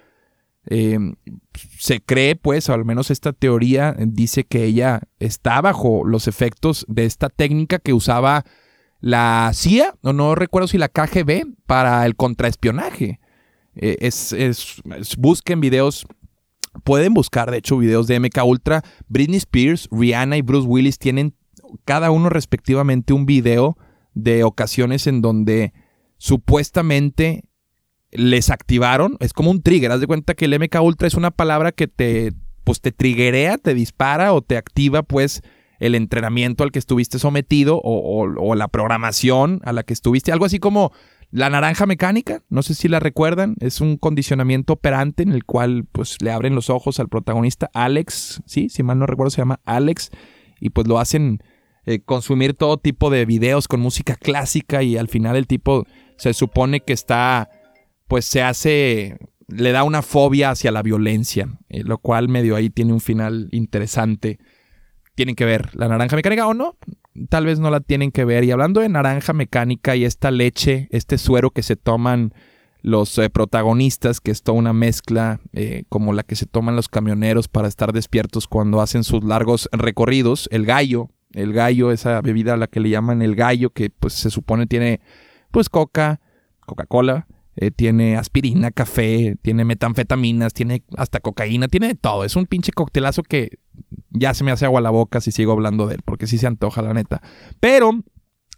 eh, 0.68 1.00
se 1.80 2.02
cree, 2.02 2.36
pues, 2.36 2.70
o 2.70 2.74
al 2.74 2.86
menos 2.86 3.12
esta 3.12 3.34
teoría 3.34 3.96
dice 3.98 4.46
que 4.46 4.64
ella 4.66 5.02
está 5.20 5.60
bajo 5.62 6.06
los 6.06 6.28
efectos 6.28 6.86
de 6.88 7.06
esta 7.06 7.30
técnica 7.30 7.80
que 7.80 7.94
usaba 7.94 8.46
la 9.00 9.52
CIA, 9.54 9.96
o 10.04 10.14
no 10.14 10.36
recuerdo 10.36 10.68
si 10.68 10.78
la 10.78 10.90
KGB, 10.90 11.56
para 11.66 12.06
el 12.06 12.16
contraespionaje. 12.16 13.20
Eh, 13.76 13.98
es, 14.02 14.36
busquen 15.18 15.60
videos, 15.60 16.06
pueden 16.84 17.14
buscar 17.14 17.50
de 17.50 17.58
hecho 17.58 17.78
videos 17.78 18.08
de 18.08 18.20
MK 18.20 18.46
Ultra. 18.46 18.84
Britney 19.08 19.38
Spears, 19.38 19.90
Rihanna 19.92 20.38
y 20.38 20.42
Bruce 20.42 20.68
Willis 20.68 21.00
tienen 21.00 21.36
cada 21.86 22.12
uno 22.12 22.30
respectivamente 22.30 23.14
un 23.14 23.26
video 23.26 23.78
de 24.14 24.44
ocasiones 24.44 25.08
en 25.08 25.22
donde 25.22 25.74
supuestamente 26.18 27.46
les 28.12 28.50
activaron, 28.50 29.18
es 29.20 29.34
como 29.34 29.52
un 29.52 29.62
trigger, 29.62 29.92
haz 29.92 30.02
de 30.02 30.08
cuenta 30.08 30.34
que 30.34 30.46
el 30.46 30.60
MK 30.60 30.82
Ultra 30.82 31.08
es 31.08 31.16
una 31.16 31.32
palabra 31.32 31.72
que 31.72 31.88
te 31.88 32.34
pues 32.64 32.82
te 32.82 32.92
triggerea, 32.92 33.58
te 33.58 33.74
dispara 33.74 34.34
o 34.34 34.42
te 34.42 34.58
activa 34.58 35.04
pues 35.04 35.42
el 35.80 35.96
entrenamiento 35.96 36.64
al 36.64 36.72
que 36.72 36.80
estuviste 36.80 37.18
sometido 37.18 37.82
o, 37.84 38.56
la 38.56 38.68
programación 38.68 39.62
a 39.64 39.74
la 39.74 39.82
que 39.82 39.94
estuviste. 39.94 40.32
Algo 40.32 40.46
así 40.46 40.60
como 40.60 40.92
la 41.32 41.50
naranja 41.50 41.88
mecánica, 41.88 42.44
no 42.50 42.62
sé 42.62 42.76
si 42.76 42.88
la 42.88 43.00
recuerdan, 43.00 43.56
es 43.60 43.82
un 43.82 43.98
condicionamiento 43.98 44.74
operante 44.74 45.24
en 45.24 45.32
el 45.32 45.44
cual 45.44 45.86
pues 45.92 46.22
le 46.22 46.32
abren 46.32 46.54
los 46.54 46.70
ojos 46.70 47.00
al 47.00 47.10
protagonista 47.10 47.72
Alex, 47.74 48.44
sí, 48.46 48.70
si 48.70 48.84
mal 48.84 49.00
no 49.00 49.08
recuerdo 49.08 49.32
se 49.32 49.42
llama 49.42 49.60
Alex, 49.66 50.12
y 50.60 50.70
pues 50.70 50.88
lo 50.88 51.00
hacen 51.00 51.42
eh, 51.86 52.02
consumir 52.02 52.54
todo 52.54 52.78
tipo 52.78 53.10
de 53.10 53.26
videos 53.26 53.68
con 53.68 53.80
música 53.80 54.16
clásica 54.16 54.84
y 54.84 54.98
al 54.98 55.08
final 55.08 55.36
el 55.36 55.48
tipo 55.48 55.88
se 56.16 56.34
supone 56.34 56.82
que 56.82 56.94
está, 56.94 57.50
pues 58.12 58.26
se 58.26 58.42
hace, 58.42 59.18
le 59.48 59.72
da 59.72 59.86
una 59.86 60.02
fobia 60.02 60.50
hacia 60.50 60.70
la 60.74 60.84
violencia, 60.84 61.48
eh, 61.70 61.86
lo 61.86 61.98
cual 61.98 62.28
medio 62.28 62.58
ahí 62.58 62.70
tiene 62.70 62.92
un 62.92 63.00
final 63.00 63.48
interesante 63.52 64.38
tienen 65.16 65.34
que 65.34 65.46
ver 65.46 65.70
la 65.76 65.88
naranja 65.88 66.18
mecánica 66.18 66.46
o 66.46 66.54
no, 66.54 66.76
tal 67.30 67.46
vez 67.46 67.60
no 67.62 67.70
la 67.70 67.80
tienen 67.80 68.12
que 68.12 68.26
ver. 68.26 68.44
Y 68.44 68.52
hablando 68.52 68.82
de 68.82 68.90
naranja 68.90 69.32
mecánica 69.32 69.96
y 69.96 70.04
esta 70.04 70.30
leche, 70.30 70.90
este 70.92 71.18
suero 71.18 71.52
que 71.52 71.64
se 71.64 71.78
toman 71.78 72.34
los 72.82 73.18
eh, 73.18 73.30
protagonistas, 73.30 74.20
que 74.20 74.32
es 74.32 74.44
toda 74.44 74.58
una 74.58 74.74
mezcla 74.74 75.40
eh, 75.54 75.84
como 75.88 76.12
la 76.12 76.24
que 76.24 76.36
se 76.36 76.48
toman 76.48 76.76
los 76.76 76.90
camioneros 76.90 77.48
para 77.48 77.70
estar 77.70 77.94
despiertos 77.94 78.46
cuando 78.46 78.82
hacen 78.82 79.06
sus 79.06 79.24
largos 79.24 79.70
recorridos, 79.72 80.50
el 80.52 80.66
gallo, 80.66 81.12
el 81.32 81.54
gallo, 81.54 81.94
esa 81.94 82.20
bebida 82.20 82.56
a 82.56 82.58
la 82.58 82.68
que 82.68 82.82
le 82.82 82.90
llaman 82.90 83.22
el 83.22 83.36
gallo, 83.36 83.70
que 83.70 83.90
pues 83.90 84.16
se 84.16 84.30
supone 84.30 84.68
tiene 84.68 85.00
pues 85.50 85.70
coca, 85.70 86.20
Coca-Cola, 86.66 87.26
eh, 87.62 87.70
tiene 87.70 88.18
aspirina, 88.18 88.72
café, 88.72 89.38
tiene 89.44 89.66
metanfetaminas, 89.66 90.52
tiene 90.52 90.84
hasta 90.98 91.20
cocaína, 91.20 91.68
tiene 91.68 91.90
de 91.90 91.94
todo. 91.96 92.26
Es 92.26 92.36
un 92.36 92.48
pinche 92.48 92.72
coctelazo 92.72 93.22
que 93.22 93.60
ya 94.10 94.34
se 94.34 94.44
me 94.44 94.50
hace 94.50 94.66
agua 94.66 94.82
la 94.82 94.90
boca 94.90 95.22
si 95.22 95.32
sigo 95.32 95.52
hablando 95.52 95.86
de 95.86 95.94
él, 95.94 96.02
porque 96.04 96.26
sí 96.26 96.40
se 96.40 96.48
antoja, 96.48 96.82
la 96.82 96.96
neta. 96.96 97.22
Pero, 97.60 98.02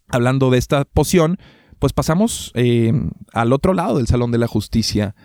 hablando 0.08 0.52
de 0.52 0.58
esta 0.58 0.86
poción, 0.86 1.38
pues 1.80 1.92
pasamos 1.92 2.54
eh, 2.56 2.94
al 3.34 3.52
otro 3.52 3.74
lado 3.74 3.98
del 3.98 4.08
Salón 4.08 4.32
de 4.32 4.38
la 4.38 4.48
Justicia. 4.48 5.16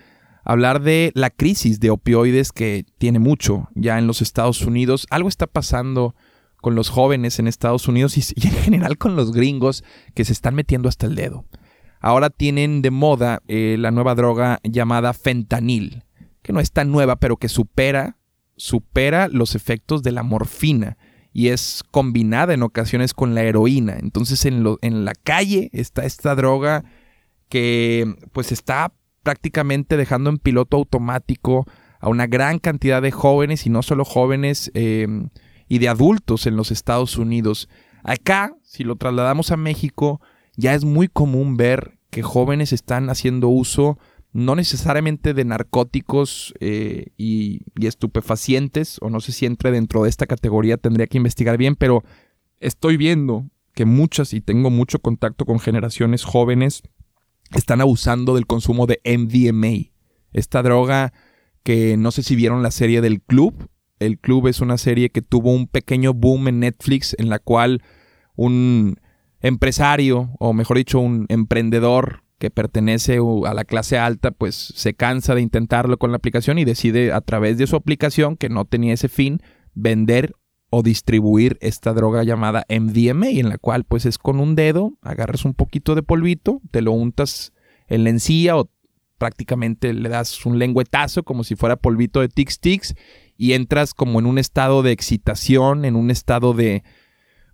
Hablar 0.43 0.81
de 0.81 1.13
la 1.15 1.29
crisis 1.29 1.79
de 1.79 1.89
opioides 1.89 2.51
que 2.51 2.85
tiene 2.97 3.19
mucho 3.19 3.69
ya 3.75 3.97
en 3.97 4.07
los 4.07 4.21
Estados 4.21 4.61
Unidos. 4.63 5.07
Algo 5.09 5.29
está 5.29 5.47
pasando 5.47 6.15
con 6.57 6.75
los 6.75 6.89
jóvenes 6.89 7.39
en 7.39 7.47
Estados 7.47 7.87
Unidos 7.87 8.17
y, 8.17 8.45
en 8.45 8.55
general 8.55 8.97
con 8.97 9.15
los 9.15 9.31
gringos 9.31 9.85
que 10.15 10.25
se 10.25 10.33
están 10.33 10.53
metiendo 10.53 10.89
hasta 10.89 11.05
el 11.05 11.15
dedo. 11.15 11.45
Ahora 11.99 12.29
tienen 12.29 12.81
de 12.81 12.91
moda 12.91 13.41
eh, 13.47 13.75
la 13.79 13.91
nueva 13.91 14.15
droga 14.15 14.59
llamada 14.63 15.13
fentanil, 15.13 16.03
que 16.41 16.53
no 16.53 16.59
es 16.59 16.71
tan 16.71 16.91
nueva, 16.91 17.17
pero 17.17 17.37
que 17.37 17.49
supera 17.49 18.17
supera 18.59 19.29
los 19.29 19.55
efectos 19.55 20.03
de 20.03 20.11
la 20.11 20.21
morfina 20.21 20.97
y 21.31 21.47
es 21.47 21.81
combinada 21.91 22.53
en 22.53 22.61
ocasiones 22.61 23.13
con 23.13 23.33
la 23.33 23.43
heroína. 23.43 23.97
Entonces 23.99 24.45
en, 24.45 24.65
en 24.81 25.05
la 25.05 25.13
calle 25.15 25.69
está 25.73 26.05
esta 26.05 26.35
droga 26.35 26.83
que 27.47 28.15
pues 28.33 28.51
está 28.51 28.91
prácticamente 29.23 29.95
dejando 29.95 30.29
en 30.29 30.37
piloto 30.37 30.77
automático 30.77 31.65
a 31.99 32.09
una 32.09 32.27
gran 32.27 32.59
cantidad 32.59 33.01
de 33.01 33.11
jóvenes 33.11 33.65
y 33.65 33.69
no 33.69 33.81
solo 33.81 34.05
jóvenes 34.05 34.71
em, 34.73 35.29
y 35.67 35.79
de 35.79 35.89
adultos 35.89 36.45
en 36.45 36.55
los 36.55 36.71
Estados 36.71 37.17
Unidos. 37.17 37.69
Acá, 38.03 38.53
si 38.63 38.83
lo 38.83 38.95
trasladamos 38.95 39.51
a 39.51 39.57
México, 39.57 40.21
ya 40.59 40.75
es 40.75 40.83
muy 40.83 41.07
común 41.07 41.55
ver 41.55 41.97
que 42.09 42.21
jóvenes 42.21 42.73
están 42.73 43.09
haciendo 43.09 43.47
uso 43.47 43.97
no 44.31 44.55
necesariamente 44.55 45.33
de 45.33 45.45
narcóticos 45.45 46.53
eh, 46.59 47.07
y, 47.17 47.61
estupefacientes, 47.79 48.97
o 49.01 49.09
no 49.09 49.21
sé 49.21 49.31
si 49.31 49.45
entre 49.45 49.71
dentro 49.71 50.03
de 50.03 50.09
esta 50.09 50.27
categoría, 50.27 50.77
tendría 50.77 51.07
que 51.07 51.17
investigar 51.17 51.57
bien, 51.57 51.75
pero 51.75 52.03
estoy 52.59 52.97
viendo 52.97 53.49
que 53.73 53.85
muchas, 53.85 54.33
y 54.33 54.41
tengo 54.41 54.69
mucho 54.69 54.99
contacto 54.99 55.45
con 55.45 55.59
generaciones 55.59 56.25
jóvenes, 56.25 56.83
están 57.55 57.81
abusando 57.81 58.35
del 58.35 58.45
consumo 58.45 58.85
de 58.85 59.01
MDMA, 59.03 59.91
esta 60.31 60.61
droga 60.61 61.13
que 61.63 61.97
no 61.97 62.11
sé 62.11 62.21
si 62.21 62.35
vieron 62.35 62.61
la 62.61 62.71
serie 62.71 63.01
del 63.01 63.21
Club. 63.21 63.69
El 63.99 64.19
Club 64.19 64.47
es 64.47 64.61
una 64.61 64.77
serie 64.77 65.09
que 65.09 65.21
tuvo 65.23 65.51
un 65.51 65.67
pequeño 65.67 66.13
boom 66.13 66.49
en 66.49 66.59
Netflix 66.59 67.15
en 67.17 67.29
la 67.29 67.39
cual 67.39 67.81
un 68.35 68.99
empresario, 69.41 70.31
o 70.39 70.53
mejor 70.53 70.77
dicho, 70.77 70.99
un 70.99 71.25
emprendedor 71.29 72.23
que 72.37 72.49
pertenece 72.49 73.19
a 73.45 73.53
la 73.53 73.65
clase 73.65 73.97
alta, 73.97 74.31
pues 74.31 74.55
se 74.55 74.93
cansa 74.93 75.35
de 75.35 75.41
intentarlo 75.41 75.97
con 75.97 76.11
la 76.11 76.17
aplicación 76.17 76.57
y 76.57 76.65
decide 76.65 77.11
a 77.11 77.21
través 77.21 77.57
de 77.57 77.67
su 77.67 77.75
aplicación, 77.75 78.37
que 78.37 78.49
no 78.49 78.65
tenía 78.65 78.93
ese 78.93 79.09
fin, 79.09 79.41
vender 79.73 80.33
o 80.69 80.83
distribuir 80.83 81.57
esta 81.61 81.93
droga 81.93 82.23
llamada 82.23 82.65
MDMA, 82.69 83.29
en 83.29 83.49
la 83.49 83.57
cual 83.57 83.83
pues 83.83 84.05
es 84.05 84.17
con 84.17 84.39
un 84.39 84.55
dedo, 84.55 84.93
agarras 85.01 85.43
un 85.45 85.53
poquito 85.53 85.95
de 85.95 86.03
polvito, 86.03 86.61
te 86.71 86.81
lo 86.81 86.91
untas 86.91 87.53
en 87.87 88.03
la 88.03 88.11
encía 88.11 88.55
o 88.55 88.69
prácticamente 89.17 89.93
le 89.93 90.09
das 90.09 90.45
un 90.45 90.59
lengüetazo 90.59 91.23
como 91.23 91.43
si 91.43 91.55
fuera 91.55 91.75
polvito 91.75 92.21
de 92.21 92.29
Tix 92.29 92.95
y 93.35 93.53
entras 93.53 93.93
como 93.93 94.19
en 94.19 94.25
un 94.25 94.37
estado 94.37 94.81
de 94.81 94.91
excitación, 94.91 95.85
en 95.85 95.95
un 95.95 96.11
estado 96.11 96.53
de 96.53 96.83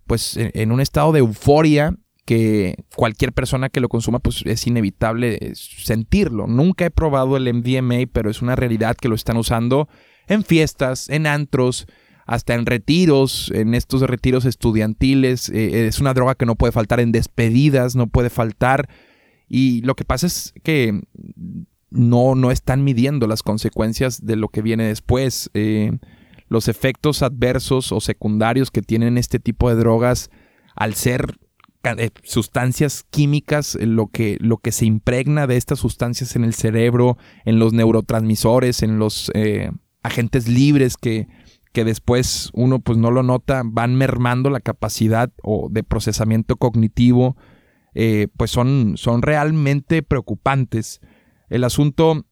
pues 0.07 0.37
en 0.37 0.71
un 0.71 0.81
estado 0.81 1.11
de 1.11 1.19
euforia 1.19 1.95
que 2.25 2.75
cualquier 2.95 3.33
persona 3.33 3.69
que 3.69 3.79
lo 3.79 3.89
consuma 3.89 4.19
pues 4.19 4.43
es 4.45 4.65
inevitable 4.65 5.53
sentirlo. 5.55 6.47
Nunca 6.47 6.85
he 6.85 6.91
probado 6.91 7.37
el 7.37 7.53
MDMA, 7.53 8.07
pero 8.11 8.29
es 8.29 8.41
una 8.41 8.55
realidad 8.55 8.97
que 8.97 9.09
lo 9.09 9.15
están 9.15 9.37
usando 9.37 9.87
en 10.27 10.43
fiestas, 10.43 11.07
en 11.09 11.27
antros, 11.27 11.85
hasta 12.25 12.55
en 12.55 12.65
retiros, 12.65 13.51
en 13.53 13.75
estos 13.75 14.01
retiros 14.01 14.45
estudiantiles. 14.45 15.49
Eh, 15.49 15.87
es 15.87 15.99
una 15.99 16.15
droga 16.15 16.33
que 16.33 16.47
no 16.47 16.55
puede 16.55 16.71
faltar 16.71 16.99
en 16.99 17.11
despedidas, 17.11 17.95
no 17.95 18.07
puede 18.07 18.31
faltar. 18.31 18.89
Y 19.47 19.81
lo 19.81 19.95
que 19.95 20.05
pasa 20.05 20.25
es 20.25 20.53
que 20.63 21.01
no, 21.91 22.33
no 22.33 22.49
están 22.49 22.83
midiendo 22.83 23.27
las 23.27 23.43
consecuencias 23.43 24.25
de 24.25 24.35
lo 24.35 24.49
que 24.49 24.63
viene 24.63 24.85
después. 24.85 25.51
Eh, 25.53 25.91
los 26.47 26.67
efectos 26.67 27.21
adversos 27.21 27.91
o 27.91 27.99
secundarios 27.99 28.71
que 28.71 28.81
tienen 28.81 29.17
este 29.17 29.39
tipo 29.39 29.69
de 29.69 29.75
drogas 29.75 30.29
al 30.75 30.93
ser 30.93 31.35
eh, 31.97 32.09
sustancias 32.23 33.05
químicas, 33.11 33.75
eh, 33.75 33.85
lo 33.85 34.07
que, 34.07 34.37
lo 34.39 34.57
que 34.57 34.71
se 34.71 34.85
impregna 34.85 35.45
de 35.45 35.57
estas 35.57 35.79
sustancias 35.79 36.35
en 36.35 36.43
el 36.43 36.53
cerebro, 36.53 37.17
en 37.45 37.59
los 37.59 37.73
neurotransmisores, 37.73 38.81
en 38.81 38.97
los 38.97 39.31
eh, 39.35 39.71
agentes 40.01 40.47
libres 40.47 40.97
que, 40.97 41.27
que 41.73 41.85
después 41.85 42.49
uno 42.53 42.79
pues 42.79 42.97
no 42.97 43.11
lo 43.11 43.21
nota, 43.21 43.61
van 43.63 43.95
mermando 43.95 44.49
la 44.49 44.61
capacidad 44.61 45.31
o 45.43 45.67
de 45.69 45.83
procesamiento 45.83 46.57
cognitivo, 46.57 47.37
pues 48.35 48.51
son, 48.51 48.95
son 48.97 49.21
realmente 49.21 50.03
preocupantes. 50.03 50.99
El 51.49 51.63
asunto 51.63 52.25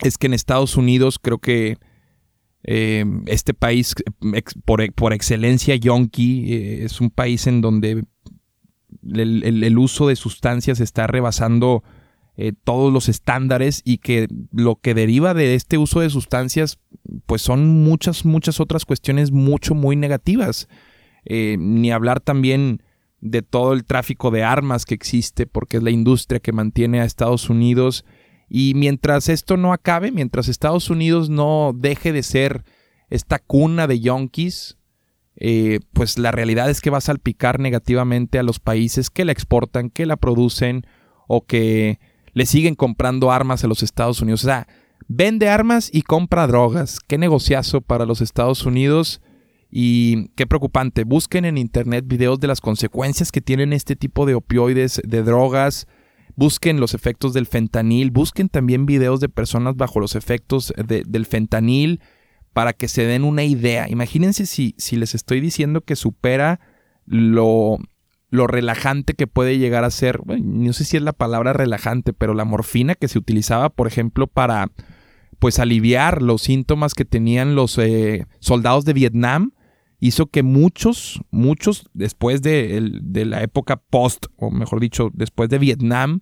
es 0.00 0.16
que 0.16 0.28
en 0.28 0.32
Estados 0.32 0.78
Unidos 0.78 1.18
creo 1.20 1.38
que 1.38 1.76
Eh, 2.66 3.04
este 3.26 3.52
país, 3.52 3.94
por, 4.64 5.12
excelencia 5.12 5.76
yonki, 5.76 6.52
eh, 6.52 6.84
es 6.84 7.00
un 7.00 7.10
país 7.10 7.46
en 7.46 7.60
donde 7.60 8.04
el, 9.12 9.78
uso 9.78 10.08
de 10.08 10.16
sustancias 10.16 10.80
está 10.80 11.06
rebasando 11.06 11.84
eh, 12.36 12.52
todos 12.64 12.90
los 12.90 13.10
estándares 13.10 13.82
y 13.84 13.98
que 13.98 14.28
lo 14.50 14.76
que 14.76 14.94
deriva 14.94 15.34
de 15.34 15.54
este 15.54 15.76
uso 15.76 16.00
de 16.00 16.08
sustancias, 16.08 16.78
pues 17.26 17.42
son 17.42 17.84
muchas, 17.84 18.24
muchas 18.24 18.60
otras 18.60 18.86
cuestiones 18.86 19.30
mucho, 19.30 19.74
muy 19.74 19.94
negativas. 19.94 20.68
ni 21.28 21.92
hablar 21.92 22.20
también 22.20 22.82
de 23.20 23.42
todo 23.42 23.72
el 23.74 23.84
tráfico 23.84 24.30
de 24.30 24.42
armas 24.42 24.86
que 24.86 24.94
existe, 24.94 25.46
porque 25.46 25.78
es 25.78 25.82
la 25.82 25.90
industria 25.90 26.40
que 26.40 26.52
mantiene 26.52 27.00
a 27.00 27.04
Estados 27.04 27.50
Unidos. 27.50 28.04
Y 28.56 28.74
mientras 28.76 29.28
esto 29.28 29.56
no 29.56 29.72
acabe, 29.72 30.12
mientras 30.12 30.46
Estados 30.46 30.88
Unidos 30.88 31.28
no 31.28 31.72
deje 31.74 32.12
de 32.12 32.22
ser 32.22 32.62
esta 33.10 33.40
cuna 33.40 33.88
de 33.88 33.98
yonkis, 33.98 34.78
eh, 35.34 35.80
pues 35.92 36.20
la 36.20 36.30
realidad 36.30 36.70
es 36.70 36.80
que 36.80 36.90
va 36.90 36.98
a 36.98 37.00
salpicar 37.00 37.58
negativamente 37.58 38.38
a 38.38 38.44
los 38.44 38.60
países 38.60 39.10
que 39.10 39.24
la 39.24 39.32
exportan, 39.32 39.90
que 39.90 40.06
la 40.06 40.16
producen 40.16 40.86
o 41.26 41.44
que 41.44 41.98
le 42.32 42.46
siguen 42.46 42.76
comprando 42.76 43.32
armas 43.32 43.64
a 43.64 43.66
los 43.66 43.82
Estados 43.82 44.22
Unidos. 44.22 44.44
O 44.44 44.46
sea, 44.46 44.68
vende 45.08 45.48
armas 45.48 45.90
y 45.92 46.02
compra 46.02 46.46
drogas. 46.46 47.00
Qué 47.00 47.18
negociazo 47.18 47.80
para 47.80 48.06
los 48.06 48.20
Estados 48.20 48.64
Unidos 48.64 49.20
y 49.68 50.28
qué 50.36 50.46
preocupante. 50.46 51.02
Busquen 51.02 51.44
en 51.44 51.58
internet 51.58 52.04
videos 52.06 52.38
de 52.38 52.46
las 52.46 52.60
consecuencias 52.60 53.32
que 53.32 53.40
tienen 53.40 53.72
este 53.72 53.96
tipo 53.96 54.26
de 54.26 54.36
opioides, 54.36 55.02
de 55.04 55.24
drogas. 55.24 55.88
Busquen 56.36 56.80
los 56.80 56.94
efectos 56.94 57.32
del 57.32 57.46
fentanil. 57.46 58.10
Busquen 58.10 58.48
también 58.48 58.86
videos 58.86 59.20
de 59.20 59.28
personas 59.28 59.76
bajo 59.76 60.00
los 60.00 60.14
efectos 60.14 60.72
del 60.76 61.26
fentanil 61.26 62.00
para 62.52 62.72
que 62.72 62.88
se 62.88 63.04
den 63.04 63.24
una 63.24 63.44
idea. 63.44 63.88
Imagínense 63.88 64.46
si, 64.46 64.74
si 64.78 64.96
les 64.96 65.14
estoy 65.14 65.40
diciendo 65.40 65.82
que 65.82 65.96
supera 65.96 66.60
lo, 67.06 67.78
lo 68.30 68.46
relajante 68.46 69.14
que 69.14 69.26
puede 69.26 69.58
llegar 69.58 69.84
a 69.84 69.90
ser. 69.90 70.20
no 70.26 70.72
sé 70.72 70.84
si 70.84 70.96
es 70.96 71.02
la 71.02 71.12
palabra 71.12 71.52
relajante, 71.52 72.12
pero 72.12 72.34
la 72.34 72.44
morfina 72.44 72.94
que 72.94 73.08
se 73.08 73.18
utilizaba, 73.18 73.70
por 73.70 73.86
ejemplo, 73.86 74.26
para 74.26 74.70
pues 75.38 75.58
aliviar 75.58 76.22
los 76.22 76.42
síntomas 76.42 76.94
que 76.94 77.04
tenían 77.04 77.54
los 77.54 77.76
eh, 77.78 78.26
soldados 78.40 78.84
de 78.84 78.92
Vietnam 78.92 79.52
hizo 80.06 80.26
que 80.26 80.42
muchos, 80.42 81.22
muchos, 81.30 81.88
después 81.94 82.42
de, 82.42 83.00
la 83.24 83.42
época 83.42 83.76
post, 83.76 84.26
o 84.36 84.50
mejor 84.50 84.78
dicho, 84.80 85.10
después 85.14 85.48
de 85.48 85.58
Vietnam, 85.58 86.20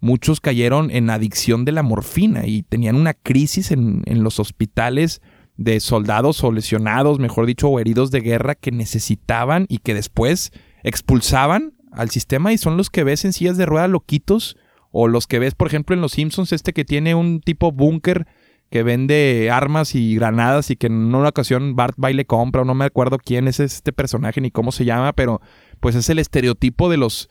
muchos 0.00 0.40
cayeron 0.40 0.90
en 0.90 1.10
adicción 1.10 1.64
de 1.64 1.70
la 1.70 1.84
morfina 1.84 2.48
y 2.48 2.64
tenían 2.64 2.96
una 2.96 3.14
crisis 3.14 3.70
en, 3.70 4.02
los 4.24 4.40
hospitales 4.40 5.22
de 5.56 5.78
soldados 5.78 6.42
o 6.42 6.50
lesionados, 6.50 7.20
mejor 7.20 7.46
dicho, 7.46 7.68
o 7.68 7.78
heridos 7.78 8.10
de 8.10 8.20
guerra 8.20 8.56
que 8.56 8.72
necesitaban 8.72 9.66
y 9.68 9.78
que 9.78 9.94
después 9.94 10.50
expulsaban 10.82 11.74
al 11.92 12.10
sistema. 12.10 12.52
Y 12.52 12.58
son 12.58 12.76
los 12.76 12.90
que 12.90 13.04
ves 13.04 13.24
en 13.24 13.32
sillas 13.32 13.56
de 13.56 13.66
rueda 13.66 13.86
loquitos 13.86 14.56
o 14.90 15.06
los 15.06 15.28
que 15.28 15.38
ves, 15.38 15.54
por 15.54 15.68
ejemplo, 15.68 15.94
en 15.94 16.02
Los 16.02 16.12
Simpsons, 16.12 16.52
este 16.52 16.72
que 16.72 16.84
tiene 16.84 17.14
un 17.14 17.40
tipo 17.40 17.70
búnker 17.70 18.26
que 18.70 18.82
vende 18.84 19.50
armas 19.52 19.94
y 19.94 20.14
granadas 20.14 20.70
y 20.70 20.76
que 20.76 20.86
en 20.86 21.14
una 21.14 21.28
ocasión 21.28 21.74
Bart 21.74 21.94
Baile 21.98 22.24
compra, 22.24 22.62
o 22.62 22.64
no 22.64 22.74
me 22.74 22.84
acuerdo 22.84 23.18
quién 23.18 23.48
es 23.48 23.60
este 23.60 23.92
personaje 23.92 24.40
ni 24.40 24.50
cómo 24.50 24.72
se 24.72 24.84
llama, 24.84 25.12
pero 25.12 25.40
pues 25.80 25.96
es 25.96 26.08
el 26.08 26.18
estereotipo 26.18 26.88
de 26.88 26.96
los 26.96 27.28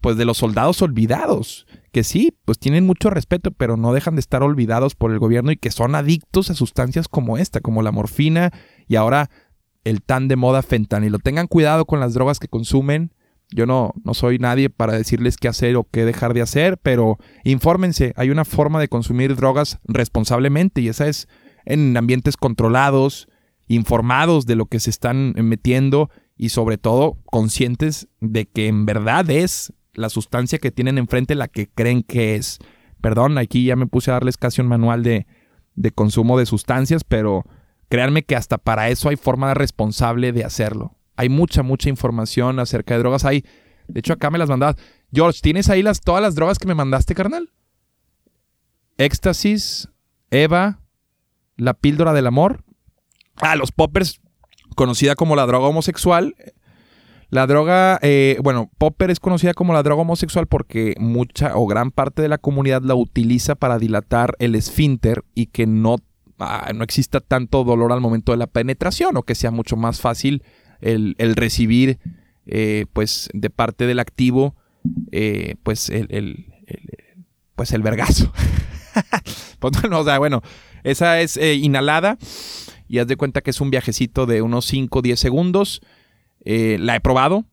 pues 0.00 0.16
de 0.16 0.24
los 0.24 0.38
soldados 0.38 0.80
olvidados, 0.80 1.66
que 1.90 2.04
sí, 2.04 2.32
pues 2.44 2.58
tienen 2.58 2.86
mucho 2.86 3.10
respeto, 3.10 3.50
pero 3.50 3.76
no 3.76 3.92
dejan 3.92 4.14
de 4.14 4.20
estar 4.20 4.44
olvidados 4.44 4.94
por 4.94 5.10
el 5.10 5.18
gobierno 5.18 5.50
y 5.50 5.56
que 5.56 5.72
son 5.72 5.96
adictos 5.96 6.50
a 6.50 6.54
sustancias 6.54 7.08
como 7.08 7.36
esta, 7.36 7.60
como 7.60 7.82
la 7.82 7.90
morfina 7.90 8.52
y 8.86 8.94
ahora 8.94 9.28
el 9.82 10.02
tan 10.02 10.28
de 10.28 10.36
moda 10.36 10.62
fentanilo. 10.62 11.18
Tengan 11.18 11.48
cuidado 11.48 11.84
con 11.84 11.98
las 11.98 12.14
drogas 12.14 12.38
que 12.38 12.46
consumen, 12.46 13.12
yo 13.50 13.66
no, 13.66 13.94
no 14.04 14.14
soy 14.14 14.38
nadie 14.38 14.70
para 14.70 14.92
decirles 14.92 15.36
qué 15.36 15.48
hacer 15.48 15.76
o 15.76 15.84
qué 15.84 16.04
dejar 16.04 16.34
de 16.34 16.42
hacer, 16.42 16.78
pero 16.78 17.18
infórmense, 17.44 18.12
hay 18.16 18.30
una 18.30 18.44
forma 18.44 18.80
de 18.80 18.88
consumir 18.88 19.36
drogas 19.36 19.78
responsablemente 19.84 20.80
y 20.80 20.88
esa 20.88 21.08
es 21.08 21.28
en 21.64 21.96
ambientes 21.96 22.36
controlados, 22.36 23.28
informados 23.66 24.46
de 24.46 24.56
lo 24.56 24.66
que 24.66 24.80
se 24.80 24.90
están 24.90 25.34
metiendo 25.36 26.10
y 26.36 26.50
sobre 26.50 26.78
todo 26.78 27.18
conscientes 27.26 28.08
de 28.20 28.46
que 28.46 28.68
en 28.68 28.86
verdad 28.86 29.28
es 29.30 29.72
la 29.94 30.08
sustancia 30.08 30.58
que 30.58 30.70
tienen 30.70 30.98
enfrente 30.98 31.34
la 31.34 31.48
que 31.48 31.68
creen 31.68 32.02
que 32.02 32.36
es. 32.36 32.58
Perdón, 33.00 33.38
aquí 33.38 33.64
ya 33.64 33.76
me 33.76 33.86
puse 33.86 34.10
a 34.10 34.14
darles 34.14 34.36
casi 34.36 34.60
un 34.60 34.68
manual 34.68 35.02
de, 35.02 35.26
de 35.74 35.90
consumo 35.90 36.38
de 36.38 36.46
sustancias, 36.46 37.02
pero 37.04 37.44
créanme 37.88 38.24
que 38.24 38.36
hasta 38.36 38.58
para 38.58 38.88
eso 38.88 39.08
hay 39.08 39.16
forma 39.16 39.54
responsable 39.54 40.32
de 40.32 40.44
hacerlo. 40.44 40.97
Hay 41.18 41.28
mucha, 41.28 41.64
mucha 41.64 41.88
información 41.88 42.60
acerca 42.60 42.94
de 42.94 43.00
drogas. 43.00 43.24
Hay, 43.24 43.44
de 43.88 43.98
hecho, 43.98 44.12
acá 44.12 44.30
me 44.30 44.38
las 44.38 44.48
mandabas. 44.48 44.76
George, 45.12 45.40
¿tienes 45.42 45.68
ahí 45.68 45.82
las, 45.82 46.00
todas 46.00 46.22
las 46.22 46.36
drogas 46.36 46.60
que 46.60 46.68
me 46.68 46.76
mandaste, 46.76 47.16
carnal? 47.16 47.50
Éxtasis, 48.98 49.88
Eva, 50.30 50.78
la 51.56 51.74
píldora 51.74 52.12
del 52.12 52.28
amor. 52.28 52.62
Ah, 53.34 53.56
los 53.56 53.72
poppers, 53.72 54.20
conocida 54.76 55.16
como 55.16 55.34
la 55.34 55.44
droga 55.46 55.66
homosexual. 55.66 56.36
La 57.30 57.48
droga, 57.48 57.98
eh, 58.02 58.38
bueno, 58.44 58.70
popper 58.78 59.10
es 59.10 59.18
conocida 59.18 59.54
como 59.54 59.72
la 59.72 59.82
droga 59.82 60.02
homosexual 60.02 60.46
porque 60.46 60.94
mucha 61.00 61.56
o 61.56 61.66
gran 61.66 61.90
parte 61.90 62.22
de 62.22 62.28
la 62.28 62.38
comunidad 62.38 62.82
la 62.82 62.94
utiliza 62.94 63.56
para 63.56 63.80
dilatar 63.80 64.36
el 64.38 64.54
esfínter 64.54 65.24
y 65.34 65.46
que 65.46 65.66
no, 65.66 65.96
ah, 66.38 66.70
no 66.76 66.84
exista 66.84 67.18
tanto 67.18 67.64
dolor 67.64 67.90
al 67.90 68.00
momento 68.00 68.30
de 68.30 68.38
la 68.38 68.46
penetración 68.46 69.16
o 69.16 69.24
que 69.24 69.34
sea 69.34 69.50
mucho 69.50 69.76
más 69.76 70.00
fácil 70.00 70.44
el, 70.80 71.14
recibir 71.36 71.98
eh, 72.46 72.86
pues 72.92 73.28
de 73.32 73.50
parte 73.50 73.86
del 73.86 73.98
activo 73.98 74.54
eh, 75.12 75.56
pues 75.62 75.90
el, 75.90 76.46
pues 77.54 77.72
el 77.72 77.82
vergazo. 77.82 78.32
pues 79.58 79.72
o 79.84 80.04
sea, 80.04 80.18
bueno, 80.18 80.42
esa 80.84 81.20
es 81.20 81.36
eh, 81.36 81.54
inhalada 81.54 82.18
y 82.88 82.98
haz 82.98 83.06
de 83.06 83.16
cuenta 83.16 83.40
que 83.42 83.50
es 83.50 83.60
un 83.60 83.70
viajecito 83.70 84.26
de 84.26 84.42
unos 84.42 84.64
5 84.66 84.98
o 84.98 85.02
10 85.02 85.18
segundos. 85.18 85.82
la 86.44 86.96
he 86.96 87.00
probado. 87.00 87.44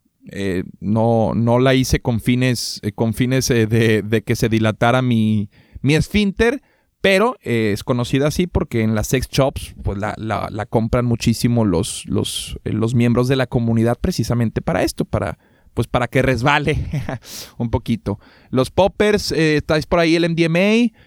no, 0.80 1.34
no 1.36 1.60
la 1.60 1.74
hice 1.74 2.00
con 2.00 2.22
fines, 2.22 2.82
con 2.96 3.14
fines 3.14 3.48
de, 3.50 4.02
de, 4.02 4.24
que 4.24 4.36
se 4.36 4.50
dilatara 4.50 5.02
mi, 5.02 5.50
mi 5.82 5.96
esfínter 5.96 6.62
pero 7.06 7.38
eh, 7.44 7.70
es 7.72 7.84
conocida 7.84 8.30
así 8.30 8.48
porque 8.48 8.82
en 8.82 8.96
las 8.96 9.06
sex 9.06 9.30
shops 9.30 9.76
pues 9.84 10.00
la, 10.00 10.66
compran 10.68 11.06
muchísimo 11.06 11.64
los, 11.64 12.04
los, 12.08 12.58
eh, 12.66 12.74
los, 12.74 12.96
miembros 12.96 13.28
de 13.28 13.36
la 13.36 13.46
comunidad 13.46 14.00
precisamente 14.02 14.60
para 14.64 14.82
esto, 14.82 15.06
para, 15.06 15.38
pues 15.76 15.86
para 15.86 16.08
que 16.08 16.24
resbale 16.24 16.84
un 17.60 17.70
poquito. 17.70 18.20
Los 18.50 18.72
poppers, 18.72 19.32
eh, 19.34 19.58
estáis 19.58 19.86
por 19.86 20.00
ahí 20.00 20.16
el 20.16 20.28
MDMA, 20.28 20.98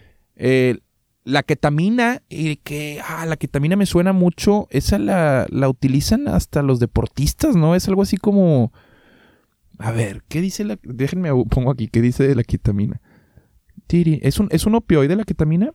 la 1.25 1.43
ketamina, 1.43 2.21
que 2.63 3.01
ah, 3.05 3.25
la 3.25 3.35
ketamina 3.35 3.75
me 3.75 3.85
suena 3.85 4.13
mucho, 4.13 4.69
esa 4.69 4.99
la, 4.99 5.47
la 5.49 5.67
utilizan 5.67 6.29
hasta 6.29 6.63
los 6.63 6.79
deportistas, 6.79 7.57
¿no? 7.57 7.75
Es 7.75 7.89
algo 7.89 8.03
así 8.03 8.15
como... 8.15 8.71
A 9.77 9.91
ver, 9.91 10.23
¿qué 10.29 10.39
dice 10.39 10.63
la... 10.63 10.79
Déjenme 10.81 11.29
pongo 11.49 11.71
aquí, 11.71 11.89
¿qué 11.89 12.01
dice 12.01 12.33
la 12.35 12.43
ketamina? 12.43 13.01
¿Es 14.21 14.39
un, 14.39 14.47
¿Es 14.51 14.65
un 14.65 14.75
opioide 14.75 15.15
la 15.15 15.23
ketamina? 15.23 15.71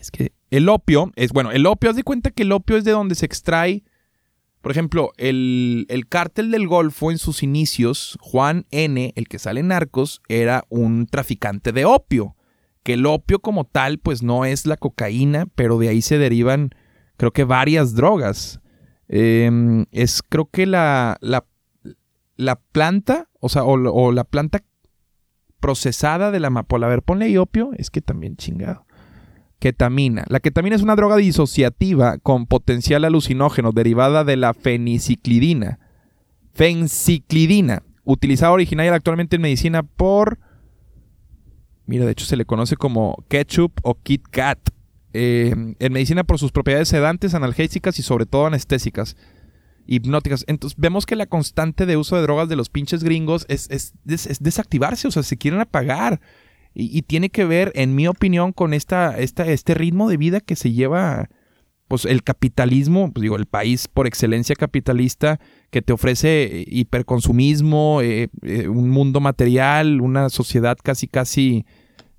Es 0.00 0.10
que 0.10 0.32
el 0.50 0.68
opio 0.68 1.12
es, 1.16 1.32
bueno, 1.32 1.50
el 1.52 1.66
opio, 1.66 1.90
haz 1.90 1.96
de 1.96 2.02
cuenta 2.02 2.30
que 2.30 2.42
el 2.42 2.52
opio 2.52 2.76
es 2.76 2.84
de 2.84 2.92
donde 2.92 3.14
se 3.14 3.26
extrae, 3.26 3.84
por 4.60 4.72
ejemplo, 4.72 5.12
el, 5.16 5.86
el 5.88 6.08
cártel 6.08 6.50
del 6.50 6.66
Golfo 6.66 7.10
en 7.10 7.18
sus 7.18 7.42
inicios, 7.42 8.18
Juan 8.20 8.66
N., 8.72 9.12
el 9.14 9.28
que 9.28 9.38
sale 9.38 9.60
en 9.60 9.68
Narcos, 9.68 10.22
era 10.28 10.64
un 10.68 11.06
traficante 11.06 11.72
de 11.72 11.84
opio. 11.84 12.34
Que 12.82 12.94
el 12.94 13.06
opio 13.06 13.38
como 13.38 13.64
tal, 13.64 13.98
pues 13.98 14.22
no 14.22 14.44
es 14.44 14.66
la 14.66 14.76
cocaína, 14.76 15.46
pero 15.54 15.78
de 15.78 15.88
ahí 15.88 16.02
se 16.02 16.18
derivan, 16.18 16.70
creo 17.16 17.32
que 17.32 17.44
varias 17.44 17.94
drogas. 17.94 18.60
Em, 19.08 19.86
es, 19.92 20.20
creo 20.22 20.46
que 20.46 20.66
la, 20.66 21.16
la, 21.20 21.46
la 22.36 22.56
planta, 22.56 23.28
o 23.38 23.48
sea, 23.48 23.62
o 23.64 24.10
la 24.10 24.24
planta 24.24 24.64
procesada 25.60 26.30
de 26.30 26.40
la 26.40 26.48
amapola. 26.48 26.86
A 26.86 26.90
ver, 26.90 27.02
ponle 27.02 27.26
ahí 27.26 27.36
opio. 27.36 27.70
Es 27.76 27.90
que 27.90 28.00
también 28.00 28.36
chingado. 28.36 28.86
Ketamina. 29.58 30.24
La 30.28 30.40
ketamina 30.40 30.76
es 30.76 30.82
una 30.82 30.96
droga 30.96 31.16
disociativa 31.16 32.18
con 32.18 32.46
potencial 32.46 33.04
alucinógeno 33.04 33.72
derivada 33.72 34.24
de 34.24 34.36
la 34.36 34.54
feniciclidina. 34.54 35.78
Fenciclidina. 36.52 37.82
Utilizada 38.04 38.52
original 38.52 38.92
actualmente 38.92 39.36
en 39.36 39.42
medicina 39.42 39.82
por... 39.82 40.38
Mira, 41.86 42.04
de 42.04 42.12
hecho 42.12 42.26
se 42.26 42.36
le 42.36 42.44
conoce 42.44 42.76
como 42.76 43.24
ketchup 43.28 43.72
o 43.82 43.94
Kit 43.94 44.22
Kat. 44.30 44.58
Eh, 45.12 45.54
en 45.78 45.92
medicina 45.92 46.24
por 46.24 46.38
sus 46.38 46.52
propiedades 46.52 46.88
sedantes, 46.88 47.34
analgésicas 47.34 47.98
y 47.98 48.02
sobre 48.02 48.26
todo 48.26 48.46
anestésicas 48.46 49.16
hipnóticas. 49.86 50.44
Entonces 50.48 50.78
vemos 50.78 51.06
que 51.06 51.16
la 51.16 51.26
constante 51.26 51.86
de 51.86 51.96
uso 51.96 52.16
de 52.16 52.22
drogas 52.22 52.48
de 52.48 52.56
los 52.56 52.68
pinches 52.68 53.02
gringos 53.02 53.46
es, 53.48 53.94
desactivarse, 54.04 55.08
o 55.08 55.10
sea, 55.10 55.22
se 55.22 55.36
quieren 55.36 55.60
apagar. 55.60 56.20
Y, 56.78 57.00
tiene 57.02 57.30
que 57.30 57.46
ver, 57.46 57.72
en 57.74 57.94
mi 57.94 58.06
opinión, 58.06 58.52
con 58.52 58.74
esta, 58.74 59.18
esta, 59.18 59.46
este 59.46 59.72
ritmo 59.72 60.10
de 60.10 60.18
vida 60.18 60.40
que 60.40 60.56
se 60.56 60.72
lleva 60.72 61.30
pues 61.88 62.04
el 62.04 62.22
capitalismo, 62.22 63.12
pues 63.12 63.22
digo, 63.22 63.36
el 63.36 63.46
país 63.46 63.88
por 63.88 64.06
excelencia 64.06 64.56
capitalista 64.56 65.40
que 65.70 65.82
te 65.82 65.92
ofrece 65.92 66.42
eh, 66.44 66.64
hiperconsumismo, 66.66 68.00
eh, 68.02 68.28
eh, 68.42 68.68
un 68.68 68.90
mundo 68.90 69.20
material, 69.20 70.00
una 70.00 70.28
sociedad 70.28 70.76
casi 70.82 71.06
casi 71.06 71.64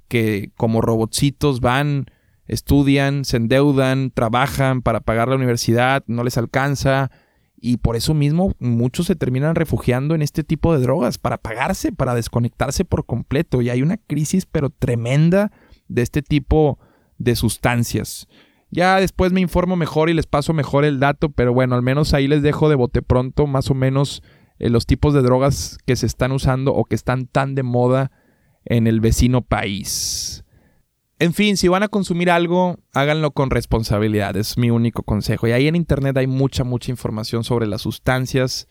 que 0.07 0.51
como 0.55 0.81
robotcitos 0.81 1.59
van, 1.59 2.05
estudian, 2.47 3.25
se 3.25 3.37
endeudan, 3.37 4.11
trabajan 4.11 4.81
para 4.81 5.01
pagar 5.01 5.27
la 5.27 5.35
universidad, 5.35 6.03
no 6.07 6.23
les 6.23 6.37
alcanza 6.37 7.11
y 7.59 7.77
por 7.77 7.95
eso 7.95 8.13
mismo 8.13 8.53
muchos 8.59 9.07
se 9.07 9.15
terminan 9.15 9.55
refugiando 9.55 10.13
en 10.15 10.21
este 10.21 10.43
tipo 10.43 10.73
de 10.73 10.81
drogas 10.81 11.17
para 11.17 11.37
pagarse, 11.37 11.91
para 11.91 12.13
desconectarse 12.13 12.85
por 12.85 13.05
completo 13.05 13.61
y 13.61 13.69
hay 13.69 13.81
una 13.81 13.97
crisis 13.97 14.45
pero 14.45 14.69
tremenda 14.69 15.51
de 15.87 16.03
este 16.03 16.21
tipo 16.21 16.77
de 17.17 17.35
sustancias. 17.35 18.27
Ya 18.69 18.99
después 18.99 19.31
me 19.31 19.41
informo 19.41 19.75
mejor 19.75 20.09
y 20.09 20.13
les 20.13 20.27
paso 20.27 20.53
mejor 20.53 20.85
el 20.85 20.99
dato, 20.99 21.29
pero 21.29 21.53
bueno, 21.53 21.75
al 21.75 21.81
menos 21.81 22.13
ahí 22.13 22.27
les 22.27 22.43
dejo 22.43 22.69
de 22.69 22.75
bote 22.75 23.01
pronto 23.01 23.47
más 23.47 23.71
o 23.71 23.73
menos 23.73 24.21
eh, 24.59 24.69
los 24.69 24.85
tipos 24.85 25.13
de 25.13 25.21
drogas 25.21 25.77
que 25.85 25.95
se 25.95 26.05
están 26.05 26.31
usando 26.31 26.73
o 26.73 26.83
que 26.85 26.95
están 26.95 27.27
tan 27.27 27.55
de 27.55 27.63
moda 27.63 28.11
en 28.65 28.85
el 28.85 28.99
vecino 28.99 29.41
país. 29.41 30.43
En 31.19 31.33
fin, 31.33 31.57
si 31.57 31.67
van 31.67 31.81
a 31.81 31.87
consumir 31.87 32.29
algo, 32.29 32.77
háganlo 32.93 33.31
con 33.31 33.49
responsabilidad, 33.49 34.37
es 34.37 34.57
mi 34.57 34.69
único 34.69 35.01
consejo. 35.01 35.47
Y 35.47 35.51
ahí 35.51 35.67
en 35.67 35.75
internet 35.75 36.15
hay 36.17 36.27
mucha, 36.27 36.63
mucha 36.63 36.91
información 36.91 37.43
sobre 37.43 37.65
las 37.65 37.81
sustancias. 37.81 38.67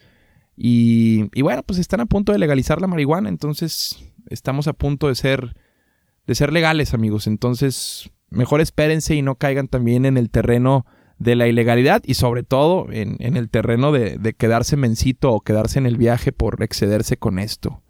Y, 0.56 1.28
bueno, 1.42 1.62
pues 1.64 1.78
están 1.78 2.00
a 2.00 2.06
punto 2.06 2.32
de 2.32 2.38
legalizar 2.38 2.80
la 2.80 2.86
marihuana, 2.86 3.28
entonces 3.28 3.98
estamos 4.30 4.68
a 4.68 4.72
punto 4.72 5.08
de 5.08 5.16
ser, 5.16 5.56
de 6.26 6.34
ser 6.34 6.52
legales, 6.52 6.94
amigos. 6.94 7.26
Entonces, 7.26 8.10
mejor 8.30 8.60
espérense 8.60 9.14
y 9.16 9.22
no 9.22 9.34
caigan 9.34 9.66
también 9.66 10.06
en 10.06 10.16
el 10.16 10.30
terreno 10.30 10.86
de 11.18 11.34
la 11.34 11.48
ilegalidad 11.48 12.02
y 12.04 12.14
sobre 12.14 12.42
todo 12.42 12.86
en, 12.90 13.36
el 13.36 13.48
terreno 13.48 13.90
de, 13.90 14.34
quedarse 14.38 14.76
mencito 14.76 15.32
o 15.32 15.40
quedarse 15.40 15.78
en 15.78 15.86
el 15.86 15.96
viaje 15.96 16.32
por 16.32 16.62
excederse 16.62 17.16
con 17.16 17.38
esto. 17.38 17.82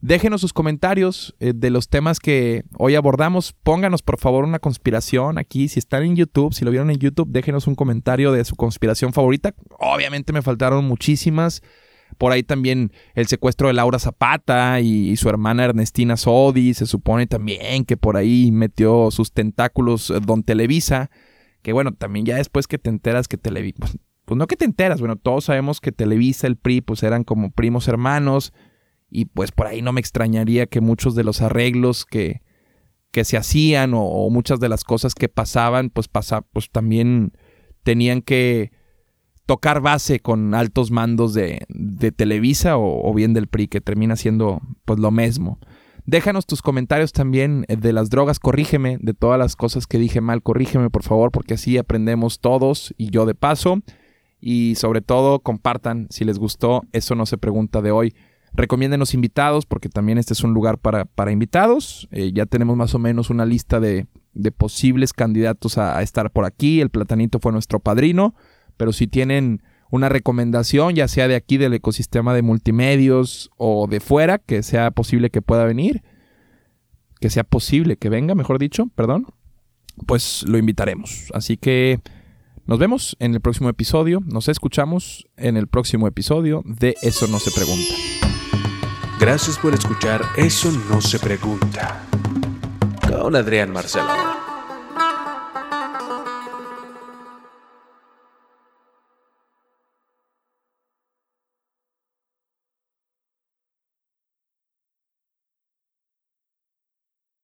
Déjenos 0.00 0.40
sus 0.40 0.52
comentarios 0.52 1.34
eh, 1.40 1.52
de 1.54 1.70
los 1.70 1.88
temas 1.88 2.20
que 2.20 2.62
hoy 2.78 2.94
abordamos. 2.94 3.52
Pónganos 3.52 4.02
por 4.02 4.18
favor 4.18 4.44
una 4.44 4.60
conspiración 4.60 5.38
aquí. 5.38 5.68
Si 5.68 5.80
están 5.80 6.04
en 6.04 6.14
YouTube, 6.14 6.54
si 6.54 6.64
lo 6.64 6.70
vieron 6.70 6.90
en 6.90 6.98
YouTube, 6.98 7.28
déjenos 7.28 7.66
un 7.66 7.74
comentario 7.74 8.30
de 8.30 8.44
su 8.44 8.54
conspiración 8.54 9.12
favorita. 9.12 9.54
Obviamente 9.80 10.32
me 10.32 10.42
faltaron 10.42 10.84
muchísimas. 10.84 11.62
Por 12.16 12.30
ahí 12.30 12.44
también 12.44 12.92
el 13.14 13.26
secuestro 13.26 13.66
de 13.68 13.74
Laura 13.74 13.98
Zapata 13.98 14.80
y, 14.80 15.16
su 15.16 15.28
hermana 15.28 15.64
Ernestina 15.64 16.16
Sodi. 16.16 16.74
Se 16.74 16.86
supone 16.86 17.26
también 17.26 17.84
que 17.84 17.96
por 17.96 18.16
ahí 18.16 18.52
metió 18.52 19.10
sus 19.10 19.32
tentáculos 19.32 20.10
eh, 20.10 20.20
Don 20.24 20.44
Televisa. 20.44 21.10
Que 21.60 21.72
bueno, 21.72 21.92
también 21.92 22.24
ya 22.24 22.36
después 22.36 22.68
que 22.68 22.78
te 22.78 22.88
enteras 22.88 23.26
que 23.26 23.36
Televisa. 23.36 23.78
Pues, 23.80 23.98
pues, 24.26 24.38
no 24.38 24.46
que 24.46 24.56
te 24.56 24.64
enteras, 24.64 25.00
bueno, 25.00 25.16
todos 25.16 25.46
sabemos 25.46 25.80
que 25.80 25.90
Televisa, 25.90 26.46
el 26.46 26.56
PRI, 26.56 26.82
pues 26.82 27.02
eran 27.02 27.24
como 27.24 27.50
primos 27.50 27.88
hermanos. 27.88 28.52
Y 29.10 29.26
pues 29.26 29.52
por 29.52 29.66
ahí 29.66 29.82
no 29.82 29.92
me 29.92 30.00
extrañaría 30.00 30.66
que 30.66 30.80
muchos 30.80 31.14
de 31.14 31.24
los 31.24 31.40
arreglos 31.40 32.04
que, 32.04 32.42
que 33.10 33.24
se 33.24 33.36
hacían 33.36 33.92
o, 33.94 34.28
muchas 34.30 34.60
de 34.60 34.68
las 34.68 34.84
cosas 34.84 35.14
que 35.14 35.28
pasaban, 35.28 35.90
pues, 35.90 36.08
pasa, 36.08 36.42
pues 36.52 36.70
también 36.70 37.32
tenían 37.82 38.22
que 38.22 38.70
tocar 39.46 39.80
base 39.80 40.20
con 40.20 40.54
altos 40.54 40.90
mandos 40.90 41.32
de, 41.32 41.66
Televisa 42.16 42.76
o, 42.76 43.12
bien 43.14 43.32
del 43.32 43.46
PRI, 43.46 43.68
que 43.68 43.80
termina 43.80 44.16
siendo 44.16 44.60
pues 44.84 44.98
lo 44.98 45.10
mismo. 45.10 45.58
Déjanos 46.04 46.46
tus 46.46 46.62
comentarios 46.62 47.12
también 47.12 47.64
de 47.68 47.92
las 47.92 48.08
drogas, 48.10 48.38
corrígeme, 48.38 48.98
de 49.00 49.14
todas 49.14 49.38
las 49.38 49.56
cosas 49.56 49.86
que 49.86 49.98
dije 49.98 50.20
mal, 50.20 50.42
corrígeme 50.42 50.90
por 50.90 51.02
favor, 51.02 51.30
porque 51.30 51.54
así 51.54 51.76
aprendemos 51.76 52.40
todos 52.40 52.94
y 52.96 53.10
yo 53.10 53.26
de 53.26 53.34
paso. 53.34 53.80
Y 54.40 54.74
sobre 54.76 55.00
todo, 55.00 55.40
compartan 55.40 56.06
si 56.10 56.24
les 56.24 56.38
gustó, 56.38 56.82
eso 56.92 57.14
no 57.14 57.26
se 57.26 57.38
pregunta 57.38 57.82
de 57.82 57.90
hoy. 57.90 58.14
Recomiéndenos 58.52 59.14
invitados, 59.14 59.66
porque 59.66 59.88
también 59.88 60.18
este 60.18 60.32
es 60.32 60.42
un 60.42 60.54
lugar 60.54 60.78
para, 60.78 61.04
para 61.04 61.32
invitados. 61.32 62.08
Eh, 62.10 62.32
ya 62.34 62.46
tenemos 62.46 62.76
más 62.76 62.94
o 62.94 62.98
menos 62.98 63.30
una 63.30 63.46
lista 63.46 63.80
de, 63.80 64.06
posibles 64.56 65.12
candidatos 65.12 65.78
a 65.78 66.00
estar 66.02 66.30
por 66.30 66.44
aquí. 66.44 66.80
El 66.80 66.90
platanito 66.90 67.40
fue 67.40 67.52
nuestro 67.52 67.80
padrino 67.80 68.34
pero 68.78 68.92
si 68.94 69.06
tienen 69.06 69.62
una 69.90 70.08
recomendación, 70.08 70.94
ya 70.94 71.08
sea 71.08 71.28
de 71.28 71.34
aquí 71.34 71.58
del 71.58 71.74
ecosistema 71.74 72.32
de 72.32 72.42
multimedios 72.42 73.50
o 73.58 73.86
de 73.86 74.00
fuera, 74.00 74.38
que 74.38 74.62
sea 74.62 74.90
posible 74.90 75.28
que 75.28 75.42
pueda 75.42 75.64
venir, 75.64 76.02
que 77.20 77.28
sea 77.28 77.44
posible 77.44 77.96
que 77.96 78.08
venga, 78.08 78.34
mejor 78.34 78.58
dicho, 78.58 78.86
perdón, 78.94 79.26
pues 80.06 80.44
lo 80.46 80.56
invitaremos. 80.56 81.30
Así 81.34 81.56
que 81.56 82.00
nos 82.66 82.78
vemos 82.78 83.16
en 83.18 83.34
el 83.34 83.40
próximo 83.40 83.68
episodio, 83.68 84.20
nos 84.24 84.48
escuchamos 84.48 85.26
en 85.36 85.56
el 85.56 85.66
próximo 85.66 86.06
episodio 86.06 86.62
de 86.64 86.94
Eso 87.02 87.26
no 87.26 87.38
se 87.38 87.50
pregunta. 87.50 88.37
Gracias 89.18 89.58
por 89.58 89.74
escuchar 89.74 90.22
Eso 90.36 90.70
no 90.88 91.00
se 91.00 91.18
pregunta 91.18 92.02
con 93.08 93.34
Adrián 93.34 93.72
Marcelo. 93.72 94.47